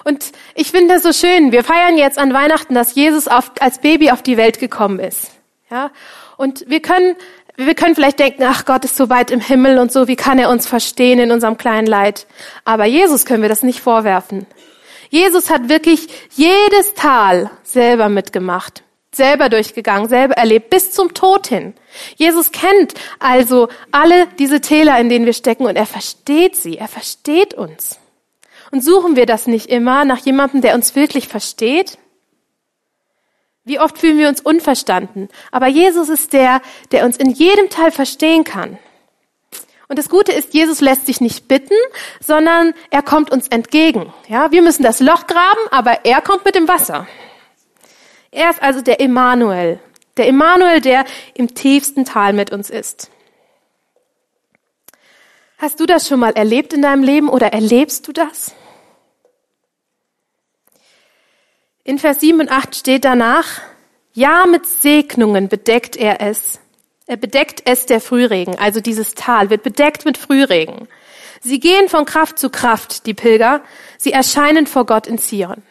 Und 0.04 0.32
ich 0.56 0.72
finde 0.72 0.96
das 0.96 1.04
so 1.04 1.14
schön. 1.14 1.52
Wir 1.52 1.64
feiern 1.64 1.98
jetzt 1.98 2.18
an 2.18 2.34
Weihnachten, 2.34 2.74
dass 2.74 2.96
Jesus 2.96 3.28
auf, 3.28 3.52
als 3.60 3.80
Baby 3.80 4.12
auf 4.12 4.22
die 4.22 4.38
Welt 4.38 4.60
gekommen 4.60 5.00
ist. 5.00 5.32
Ja? 5.70 5.92
Und 6.38 6.66
wir 6.68 6.82
können, 6.82 7.16
wir 7.56 7.76
können 7.76 7.96
vielleicht 7.96 8.20
denken, 8.20 8.44
ach 8.44 8.66
Gott 8.66 8.84
ist 8.86 8.98
so 8.98 9.10
weit 9.10 9.32
im 9.32 9.40
Himmel 9.40 9.80
und 9.80 9.92
so, 9.92 10.08
wie 10.08 10.16
kann 10.16 10.40
er 10.40 10.50
uns 10.50 10.68
verstehen 10.68 11.20
in 11.20 11.32
unserem 11.32 11.58
kleinen 11.58 11.88
Leid? 11.88 12.28
Aber 12.66 12.86
Jesus 12.86 13.26
können 13.26 13.42
wir 13.42 13.50
das 13.50 13.64
nicht 13.64 13.80
vorwerfen. 13.80 14.46
Jesus 15.10 15.52
hat 15.52 15.70
wirklich 15.70 16.08
jedes 16.32 16.96
Tal 16.96 17.52
selber 17.62 18.10
mitgemacht, 18.10 18.84
selber 19.12 19.48
durchgegangen, 19.48 20.10
selber 20.10 20.34
erlebt, 20.34 20.72
bis 20.72 20.92
zum 20.92 21.14
Tod 21.14 21.46
hin. 21.48 21.76
Jesus 22.16 22.52
kennt 22.52 22.96
also 23.20 23.70
alle 23.92 24.28
diese 24.40 24.60
Täler, 24.60 25.00
in 25.00 25.10
denen 25.10 25.28
wir 25.28 25.34
stecken 25.34 25.68
und 25.68 25.76
er 25.76 25.86
versteht 25.86 26.56
sie, 26.56 26.80
er 26.80 26.88
versteht 26.88 27.54
uns. 27.54 28.00
Und 28.74 28.84
suchen 28.84 29.16
wir 29.16 29.28
das 29.28 29.46
nicht 29.46 29.68
immer 29.68 30.04
nach 30.04 30.18
jemandem, 30.18 30.62
der 30.62 30.74
uns 30.74 30.96
wirklich 30.96 31.28
versteht? 31.28 32.00
Wie 33.64 33.80
oft 33.80 34.00
fühlen 34.00 34.18
wir 34.18 34.28
uns 34.28 34.42
unverstanden? 34.42 35.30
Aber 35.52 35.68
Jesus 35.68 36.10
ist 36.10 36.34
der, 36.34 36.60
der 36.92 37.06
uns 37.06 37.18
in 37.18 37.30
jedem 37.30 37.70
Teil 37.70 37.92
verstehen 37.92 38.44
kann. 38.44 38.80
Und 39.90 40.00
das 40.00 40.10
Gute 40.10 40.32
ist, 40.32 40.56
Jesus 40.56 40.82
lässt 40.82 41.06
sich 41.06 41.22
nicht 41.22 41.48
bitten, 41.48 41.76
sondern 42.20 42.74
er 42.90 43.04
kommt 43.04 43.32
uns 43.32 43.48
entgegen. 43.48 44.12
Ja, 44.28 44.52
wir 44.52 44.64
müssen 44.64 44.82
das 44.82 45.00
Loch 45.00 45.28
graben, 45.28 45.62
aber 45.70 46.04
er 46.04 46.22
kommt 46.22 46.44
mit 46.44 46.56
dem 46.56 46.68
Wasser. 46.68 47.06
Er 48.32 48.50
ist 48.50 48.64
also 48.64 48.82
der 48.82 49.00
Emanuel. 49.00 49.80
Der 50.18 50.28
Emanuel, 50.28 50.82
der 50.82 51.06
im 51.36 51.54
tiefsten 51.54 52.06
Tal 52.06 52.34
mit 52.34 52.52
uns 52.52 52.72
ist. 52.72 53.12
Hast 55.60 55.80
du 55.80 55.86
das 55.86 56.08
schon 56.08 56.20
mal 56.20 56.32
erlebt 56.32 56.74
in 56.74 56.82
deinem 56.82 57.04
Leben 57.04 57.30
oder 57.30 57.54
erlebst 57.54 58.08
du 58.08 58.14
das? 58.14 58.56
In 61.86 62.00
Vers 62.00 62.22
7 62.22 62.40
und 62.40 62.50
8 62.50 62.76
steht 62.76 63.04
danach, 63.04 63.60
ja, 64.14 64.46
mit 64.46 64.66
Segnungen 64.66 65.50
bedeckt 65.50 65.98
er 65.98 66.22
es. 66.22 66.60
Er 67.08 67.18
bedeckt 67.18 67.64
es 67.66 67.86
der 67.86 68.00
Frühregen, 68.00 68.58
also 68.58 68.80
dieses 68.80 69.16
Tal 69.16 69.50
wird 69.50 69.64
bedeckt 69.64 70.06
mit 70.06 70.18
Frühregen. 70.18 70.88
Sie 71.42 71.60
gehen 71.60 71.90
von 71.90 72.06
Kraft 72.06 72.40
zu 72.40 72.50
Kraft, 72.50 73.06
die 73.06 73.14
Pilger. 73.14 73.62
Sie 73.98 74.14
erscheinen 74.14 74.66
vor 74.66 74.86
Gott 74.86 75.08
in 75.08 75.18
Zion. 75.18 75.62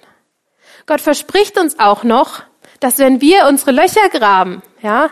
Gott 0.85 1.01
verspricht 1.01 1.59
uns 1.59 1.79
auch 1.79 2.05
noch, 2.05 2.43
dass 2.79 2.99
wenn 2.99 3.23
wir 3.23 3.47
unsere 3.49 3.71
Löcher 3.71 4.11
graben, 4.11 4.61
ja, 4.83 5.09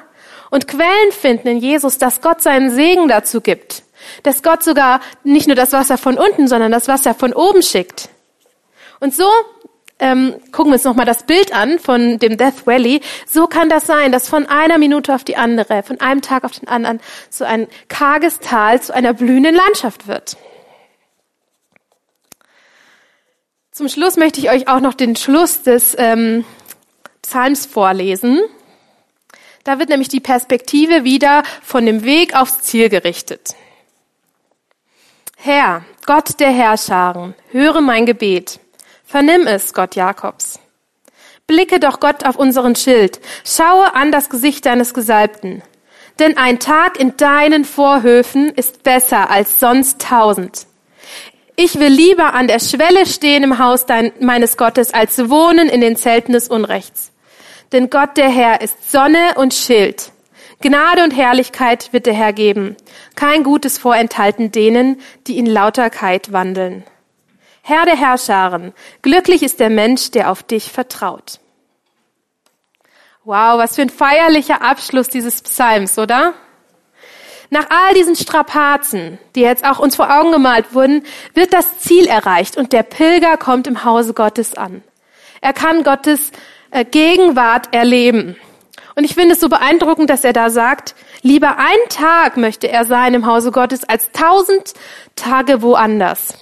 und 0.51 0.69
Quellen 0.69 1.13
finden 1.13 1.49
in 1.49 1.59
Jesus, 1.59 1.97
dass 1.97 2.21
Gott 2.21 2.43
seinen 2.43 2.71
Segen 2.71 3.09
dazu 3.09 3.41
gibt. 3.41 3.85
Dass 4.23 4.43
Gott 4.43 4.63
sogar 4.63 5.01
nicht 5.25 5.47
nur 5.47 5.57
das 5.57 5.73
Wasser 5.73 5.97
von 5.97 6.19
unten, 6.19 6.47
sondern 6.47 6.73
das 6.73 6.89
Wasser 6.89 7.15
von 7.15 7.33
oben 7.33 7.63
schickt. 7.63 8.11
Und 8.99 9.15
so 9.15 9.31
ähm, 10.01 10.35
gucken 10.53 10.73
wir 10.73 10.75
uns 10.75 10.85
nochmal 10.85 11.07
das 11.07 11.25
Bild 11.25 11.55
an 11.55 11.79
von 11.79 12.19
dem 12.19 12.37
Death 12.37 12.67
Valley. 12.67 13.01
So 13.27 13.47
kann 13.47 13.69
das 13.69 13.87
sein, 13.87 14.13
dass 14.13 14.29
von 14.29 14.47
einer 14.47 14.79
Minute 14.79 15.15
auf 15.15 15.25
die 15.25 15.37
andere, 15.37 15.83
von 15.83 16.01
einem 16.01 16.23
Tag 16.23 16.45
auf 16.45 16.53
den 16.59 16.69
anderen, 16.69 17.01
so 17.29 17.45
ein 17.45 17.69
karges 17.89 18.41
Tal 18.41 18.81
zu 18.81 18.95
einer 18.95 19.13
blühenden 19.13 19.55
Landschaft 19.55 20.09
wird. 20.09 20.37
Zum 23.73 23.89
Schluss 23.89 24.17
möchte 24.17 24.41
ich 24.41 24.51
euch 24.51 24.69
auch 24.69 24.81
noch 24.81 24.95
den 24.95 25.17
Schluss 25.17 25.63
des 25.63 25.95
ähm, 25.99 26.45
Psalms 27.23 27.67
vorlesen. 27.67 28.41
Da 29.65 29.79
wird 29.79 29.89
nämlich 29.89 30.09
die 30.09 30.21
Perspektive 30.21 31.05
wieder 31.05 31.43
von 31.63 31.87
dem 31.87 32.05
Weg 32.05 32.35
aufs 32.35 32.61
Ziel 32.61 32.89
gerichtet. 32.89 33.55
Herr, 35.37 35.85
Gott 36.05 36.41
der 36.41 36.51
Herrscharen, 36.51 37.35
höre 37.51 37.81
mein 37.81 38.05
Gebet. 38.05 38.60
Vernimm 39.11 39.49
es, 39.49 39.75
Gott 39.75 39.97
Jakobs. 39.97 40.61
Blicke 41.49 41.81
doch 41.81 41.99
Gott 41.99 42.25
auf 42.25 42.37
unseren 42.37 42.77
Schild, 42.77 43.19
schaue 43.45 43.97
an 43.97 44.13
das 44.13 44.31
Gesicht 44.31 44.65
deines 44.67 44.95
Gesalbten. 44.95 45.63
Denn 46.21 46.37
ein 46.37 46.61
Tag 46.61 46.97
in 46.97 47.17
deinen 47.17 47.65
Vorhöfen 47.65 48.51
ist 48.51 48.85
besser 48.85 49.29
als 49.29 49.59
sonst 49.59 50.01
tausend. 50.01 50.67
Ich 51.57 51.81
will 51.81 51.89
lieber 51.89 52.35
an 52.35 52.47
der 52.47 52.61
Schwelle 52.61 53.05
stehen 53.05 53.43
im 53.43 53.59
Haus 53.59 53.85
dein, 53.85 54.13
meines 54.21 54.57
Gottes, 54.57 54.95
als 54.95 55.29
wohnen 55.29 55.69
in 55.69 55.81
den 55.81 55.97
Zelten 55.97 56.33
des 56.33 56.47
Unrechts. 56.47 57.11
Denn 57.73 57.91
Gott 57.91 58.17
der 58.17 58.29
Herr 58.29 58.61
ist 58.61 58.93
Sonne 58.93 59.35
und 59.35 59.55
Schild. 59.55 60.13
Gnade 60.61 61.03
und 61.03 61.17
Herrlichkeit 61.17 61.93
wird 61.93 62.07
der 62.07 62.15
Herr 62.15 62.33
geben. 62.33 62.77
Kein 63.17 63.43
Gutes 63.43 63.77
vorenthalten 63.77 64.53
denen, 64.53 65.01
die 65.27 65.37
in 65.37 65.47
Lauterkeit 65.47 66.33
wandeln. 66.33 66.85
Herr 67.63 67.85
der 67.85 67.97
Herrscharen, 67.97 68.73
glücklich 69.03 69.43
ist 69.43 69.61
der 69.61 69.71
Mensch, 69.71 70.11
der 70.11 70.31
auf 70.31 70.43
dich 70.43 70.73
vertraut. 70.73 71.41
Wow, 73.25 73.59
was 73.59 73.77
für 73.77 73.83
ein 73.83 73.91
feierlicher 73.91 74.63
Abschluss 74.63 75.09
dieses 75.09 75.43
Psalms, 75.43 75.99
oder? 75.99 76.35
Nach 77.51 77.67
all 77.69 77.95
diesen 77.95 78.17
Strapazen, 78.17 79.19
die 79.35 79.41
jetzt 79.41 79.65
auch 79.65 79.79
uns 79.79 79.97
vor 79.97 80.11
Augen 80.17 80.33
gemalt 80.33 80.73
wurden, 80.73 81.05
wird 81.35 81.53
das 81.53 81.79
Ziel 81.81 82.07
erreicht 82.07 82.57
und 82.57 82.73
der 82.73 82.85
Pilger 82.85 83.37
kommt 83.37 83.67
im 83.67 83.85
Hause 83.85 84.15
Gottes 84.15 84.55
an. 84.55 84.83
Er 85.41 85.53
kann 85.53 85.83
Gottes 85.83 86.31
äh, 86.71 86.85
Gegenwart 86.85 87.75
erleben. 87.75 88.37
Und 88.95 89.05
ich 89.05 89.15
finde 89.15 89.35
es 89.35 89.41
so 89.41 89.49
beeindruckend, 89.49 90.11
dass 90.11 90.25
er 90.25 90.33
da 90.33 90.51
sagt, 90.51 90.95
lieber 91.23 91.57
ein 91.59 91.89
Tag 91.89 92.37
möchte 92.37 92.69
er 92.69 92.85
sein 92.85 93.15
im 93.15 93.27
Hause 93.27 93.51
Gottes 93.51 93.89
als 93.89 94.11
tausend 94.13 94.75
Tage 95.17 95.63
woanders. 95.63 96.35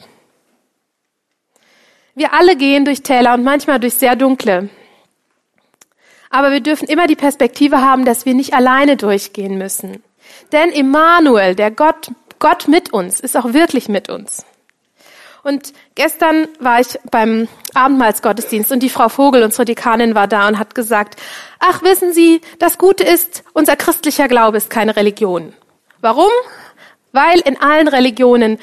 Wir 2.19 2.35
alle 2.35 2.57
gehen 2.57 2.85
durch 2.85 3.05
Täler 3.05 3.35
und 3.35 3.45
manchmal 3.45 3.79
durch 3.79 3.95
sehr 3.95 4.17
dunkle. 4.17 4.71
Aber 6.31 6.51
wir 6.51 6.59
dürfen 6.59 6.89
immer 6.89 7.07
die 7.07 7.15
Perspektive 7.15 7.81
haben, 7.81 8.05
dass 8.05 8.27
wir 8.27 8.35
nicht 8.35 8.55
alleine 8.55 8.97
durchgehen 8.97 9.57
müssen. 9.57 10.03
Denn 10.51 10.71
Immanuel, 10.71 11.55
der 11.55 11.71
Gott, 11.71 12.11
Gott 12.41 12.67
mit 12.67 12.93
uns, 12.93 13.21
ist 13.21 13.37
auch 13.37 13.53
wirklich 13.53 13.89
mit 13.89 14.11
uns. 14.11 14.45
Und 15.45 15.73
gestern 15.95 16.49
war 16.59 16.81
ich 16.81 16.99
beim 17.09 17.47
Abendmahlsgottesdienst 17.75 18.73
und 18.73 18.83
die 18.83 18.89
Frau 18.89 19.09
Vogel, 19.09 19.45
unsere 19.45 19.65
Dekanin, 19.65 20.17
war 20.17 20.27
da 20.27 20.49
und 20.49 20.59
hat 20.59 20.75
gesagt, 20.75 21.21
ach, 21.61 21.85
wissen 21.85 22.13
Sie, 22.13 22.41
das 22.59 22.79
Gute 22.79 23.05
ist, 23.05 23.45
unser 23.53 23.77
christlicher 23.77 24.27
Glaube 24.27 24.57
ist 24.57 24.71
keine 24.71 24.97
Religion. 24.97 25.53
Warum? 26.01 26.33
Weil 27.13 27.39
in 27.39 27.61
allen 27.61 27.87
Religionen 27.87 28.59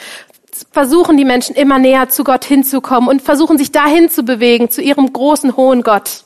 versuchen 0.72 1.18
die 1.18 1.26
Menschen 1.26 1.56
immer 1.56 1.80
näher 1.80 2.10
zu 2.10 2.24
Gott 2.24 2.46
hinzukommen 2.46 3.10
und 3.10 3.22
versuchen 3.22 3.58
sich 3.58 3.72
dahin 3.72 4.10
zu 4.10 4.24
bewegen, 4.24 4.70
zu 4.70 4.82
ihrem 4.82 5.12
großen, 5.12 5.58
hohen 5.58 5.84
Gott. 5.84 6.24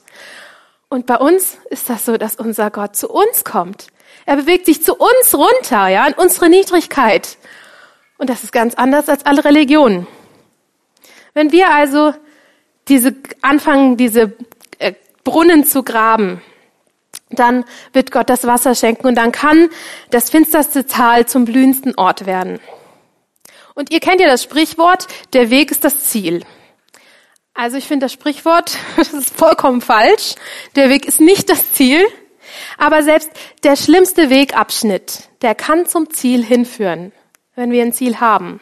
Und 0.89 1.05
bei 1.05 1.17
uns 1.17 1.57
ist 1.69 1.89
das 1.89 2.05
so, 2.05 2.17
dass 2.17 2.35
unser 2.35 2.71
Gott 2.71 2.95
zu 2.95 3.09
uns 3.09 3.43
kommt. 3.43 3.87
Er 4.25 4.35
bewegt 4.35 4.65
sich 4.65 4.83
zu 4.83 4.95
uns 4.95 5.33
runter, 5.33 5.87
ja, 5.87 6.05
in 6.07 6.13
unsere 6.13 6.49
Niedrigkeit. 6.49 7.37
Und 8.17 8.29
das 8.29 8.43
ist 8.43 8.51
ganz 8.51 8.75
anders 8.75 9.07
als 9.09 9.25
alle 9.25 9.45
Religionen. 9.45 10.07
Wenn 11.33 11.51
wir 11.51 11.73
also 11.73 12.13
diese 12.87 13.15
anfangen, 13.41 13.97
diese 13.97 14.33
äh, 14.79 14.93
Brunnen 15.23 15.63
zu 15.63 15.83
graben, 15.83 16.41
dann 17.29 17.65
wird 17.93 18.11
Gott 18.11 18.29
das 18.29 18.45
Wasser 18.45 18.75
schenken 18.75 19.07
und 19.07 19.15
dann 19.15 19.31
kann 19.31 19.69
das 20.09 20.29
finsterste 20.29 20.87
Tal 20.87 21.27
zum 21.27 21.45
blühendsten 21.45 21.95
Ort 21.95 22.25
werden. 22.25 22.59
Und 23.79 23.91
ihr 23.91 24.01
kennt 24.01 24.19
ja 24.19 24.27
das 24.27 24.43
Sprichwort, 24.43 25.07
der 25.31 25.49
Weg 25.51 25.71
ist 25.71 25.85
das 25.85 26.01
Ziel. 26.01 26.43
Also 27.53 27.77
ich 27.77 27.87
finde 27.87 28.07
das 28.07 28.11
Sprichwort, 28.11 28.77
das 28.97 29.13
ist 29.13 29.33
vollkommen 29.33 29.79
falsch. 29.79 30.35
Der 30.75 30.89
Weg 30.89 31.05
ist 31.05 31.21
nicht 31.21 31.49
das 31.49 31.71
Ziel. 31.71 32.05
Aber 32.77 33.03
selbst 33.03 33.29
der 33.63 33.77
schlimmste 33.77 34.29
Wegabschnitt, 34.29 35.29
der 35.41 35.55
kann 35.55 35.85
zum 35.85 36.09
Ziel 36.09 36.43
hinführen, 36.43 37.13
wenn 37.55 37.71
wir 37.71 37.81
ein 37.81 37.93
Ziel 37.93 38.19
haben. 38.19 38.59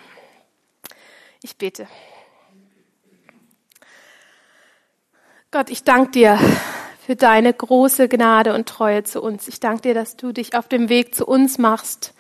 Ich 1.41 1.57
bete. 1.57 1.87
Gott, 5.49 5.71
ich 5.71 5.83
danke 5.83 6.11
dir 6.11 6.39
für 7.03 7.15
deine 7.15 7.55
große 7.55 8.07
Gnade 8.07 8.53
und 8.53 8.69
Treue 8.69 9.03
zu 9.03 9.23
uns. 9.23 9.47
Ich 9.47 9.59
danke 9.59 9.81
dir, 9.81 9.93
dass 9.95 10.15
du 10.15 10.31
dich 10.31 10.55
auf 10.55 10.67
dem 10.67 10.89
Weg 10.89 11.15
zu 11.15 11.25
uns 11.25 11.57
machst 11.57 12.13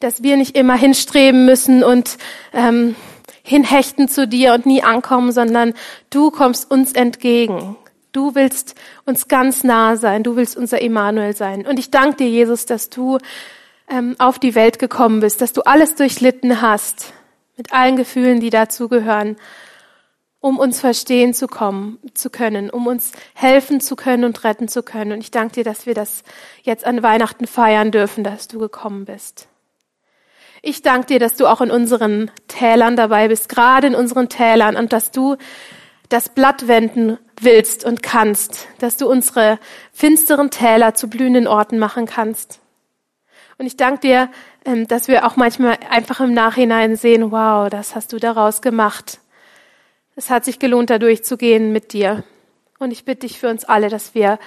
dass 0.00 0.22
wir 0.22 0.36
nicht 0.36 0.56
immer 0.56 0.76
hinstreben 0.76 1.46
müssen 1.46 1.84
und 1.84 2.18
ähm, 2.52 2.96
hinhechten 3.42 4.08
zu 4.08 4.26
dir 4.26 4.54
und 4.54 4.66
nie 4.66 4.82
ankommen, 4.82 5.32
sondern 5.32 5.74
du 6.10 6.30
kommst 6.30 6.70
uns 6.70 6.92
entgegen. 6.92 7.76
Du 8.12 8.34
willst 8.34 8.74
uns 9.04 9.28
ganz 9.28 9.62
nah 9.62 9.96
sein. 9.96 10.22
Du 10.22 10.36
willst 10.36 10.56
unser 10.56 10.82
Emanuel 10.82 11.36
sein. 11.36 11.66
Und 11.66 11.78
ich 11.78 11.90
danke 11.90 12.16
dir, 12.16 12.28
Jesus, 12.28 12.66
dass 12.66 12.90
du 12.90 13.18
ähm, 13.88 14.16
auf 14.18 14.38
die 14.38 14.54
Welt 14.54 14.78
gekommen 14.78 15.20
bist, 15.20 15.40
dass 15.40 15.52
du 15.52 15.62
alles 15.62 15.94
durchlitten 15.94 16.60
hast, 16.60 17.12
mit 17.56 17.72
allen 17.72 17.96
Gefühlen, 17.96 18.40
die 18.40 18.50
dazugehören. 18.50 19.36
um 20.42 20.58
uns 20.58 20.80
verstehen 20.80 21.34
zu 21.34 21.46
kommen, 21.46 21.98
zu 22.14 22.30
können, 22.30 22.70
um 22.70 22.86
uns 22.86 23.12
helfen 23.34 23.80
zu 23.80 23.94
können 23.94 24.24
und 24.24 24.42
retten 24.42 24.68
zu 24.68 24.82
können. 24.82 25.12
Und 25.12 25.20
ich 25.20 25.30
danke 25.30 25.56
dir, 25.56 25.64
dass 25.64 25.84
wir 25.84 25.92
das 25.92 26.22
jetzt 26.62 26.86
an 26.86 27.02
Weihnachten 27.02 27.46
feiern 27.46 27.90
dürfen, 27.90 28.24
dass 28.24 28.48
du 28.48 28.58
gekommen 28.58 29.04
bist. 29.04 29.49
Ich 30.62 30.82
danke 30.82 31.06
dir, 31.06 31.18
dass 31.18 31.36
du 31.36 31.46
auch 31.46 31.60
in 31.60 31.70
unseren 31.70 32.30
Tälern 32.46 32.94
dabei 32.96 33.28
bist, 33.28 33.48
gerade 33.48 33.86
in 33.86 33.94
unseren 33.94 34.28
Tälern, 34.28 34.76
und 34.76 34.92
dass 34.92 35.10
du 35.10 35.36
das 36.10 36.28
Blatt 36.28 36.68
wenden 36.68 37.18
willst 37.40 37.84
und 37.84 38.02
kannst, 38.02 38.68
dass 38.78 38.96
du 38.96 39.08
unsere 39.08 39.58
finsteren 39.92 40.50
Täler 40.50 40.94
zu 40.94 41.08
blühenden 41.08 41.46
Orten 41.46 41.78
machen 41.78 42.04
kannst. 42.04 42.60
Und 43.56 43.66
ich 43.66 43.76
danke 43.76 44.00
dir, 44.00 44.30
ähm, 44.64 44.86
dass 44.88 45.08
wir 45.08 45.26
auch 45.26 45.36
manchmal 45.36 45.78
einfach 45.88 46.20
im 46.20 46.34
Nachhinein 46.34 46.96
sehen, 46.96 47.30
wow, 47.30 47.70
das 47.70 47.94
hast 47.94 48.12
du 48.12 48.18
daraus 48.18 48.60
gemacht. 48.60 49.20
Es 50.16 50.30
hat 50.30 50.44
sich 50.44 50.58
gelohnt, 50.58 50.90
da 50.90 50.98
durchzugehen 50.98 51.72
mit 51.72 51.92
dir. 51.92 52.24
Und 52.78 52.90
ich 52.90 53.04
bitte 53.04 53.20
dich 53.20 53.38
für 53.38 53.48
uns 53.48 53.64
alle, 53.64 53.88
dass 53.88 54.14
wir 54.14 54.38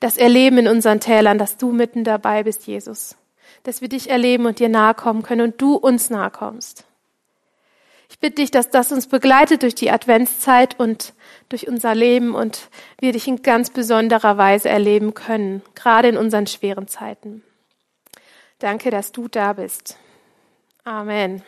das 0.00 0.16
erleben 0.16 0.58
in 0.58 0.68
unseren 0.68 1.00
Tälern, 1.00 1.38
dass 1.38 1.56
du 1.56 1.70
mitten 1.70 2.04
dabei 2.04 2.42
bist, 2.42 2.66
Jesus. 2.66 3.16
Dass 3.64 3.80
wir 3.80 3.88
dich 3.88 4.10
erleben 4.10 4.46
und 4.46 4.58
dir 4.58 4.68
nahe 4.68 4.94
kommen 4.94 5.22
können 5.22 5.40
und 5.42 5.60
du 5.60 5.74
uns 5.74 6.10
nahe 6.10 6.30
kommst. 6.30 6.84
Ich 8.12 8.18
bitte 8.18 8.36
dich, 8.36 8.50
dass 8.50 8.68
das 8.68 8.92
uns 8.92 9.06
begleitet 9.06 9.62
durch 9.62 9.74
die 9.74 9.90
Adventszeit 9.90 10.78
und 10.78 11.14
durch 11.48 11.66
unser 11.66 11.94
Leben 11.94 12.34
und 12.34 12.68
wir 13.00 13.12
dich 13.12 13.26
in 13.26 13.42
ganz 13.42 13.70
besonderer 13.70 14.36
Weise 14.36 14.68
erleben 14.68 15.14
können, 15.14 15.62
gerade 15.74 16.08
in 16.08 16.18
unseren 16.18 16.46
schweren 16.46 16.88
Zeiten. 16.88 17.42
Danke, 18.58 18.90
dass 18.90 19.12
du 19.12 19.28
da 19.28 19.54
bist. 19.54 19.96
Amen. 20.84 21.42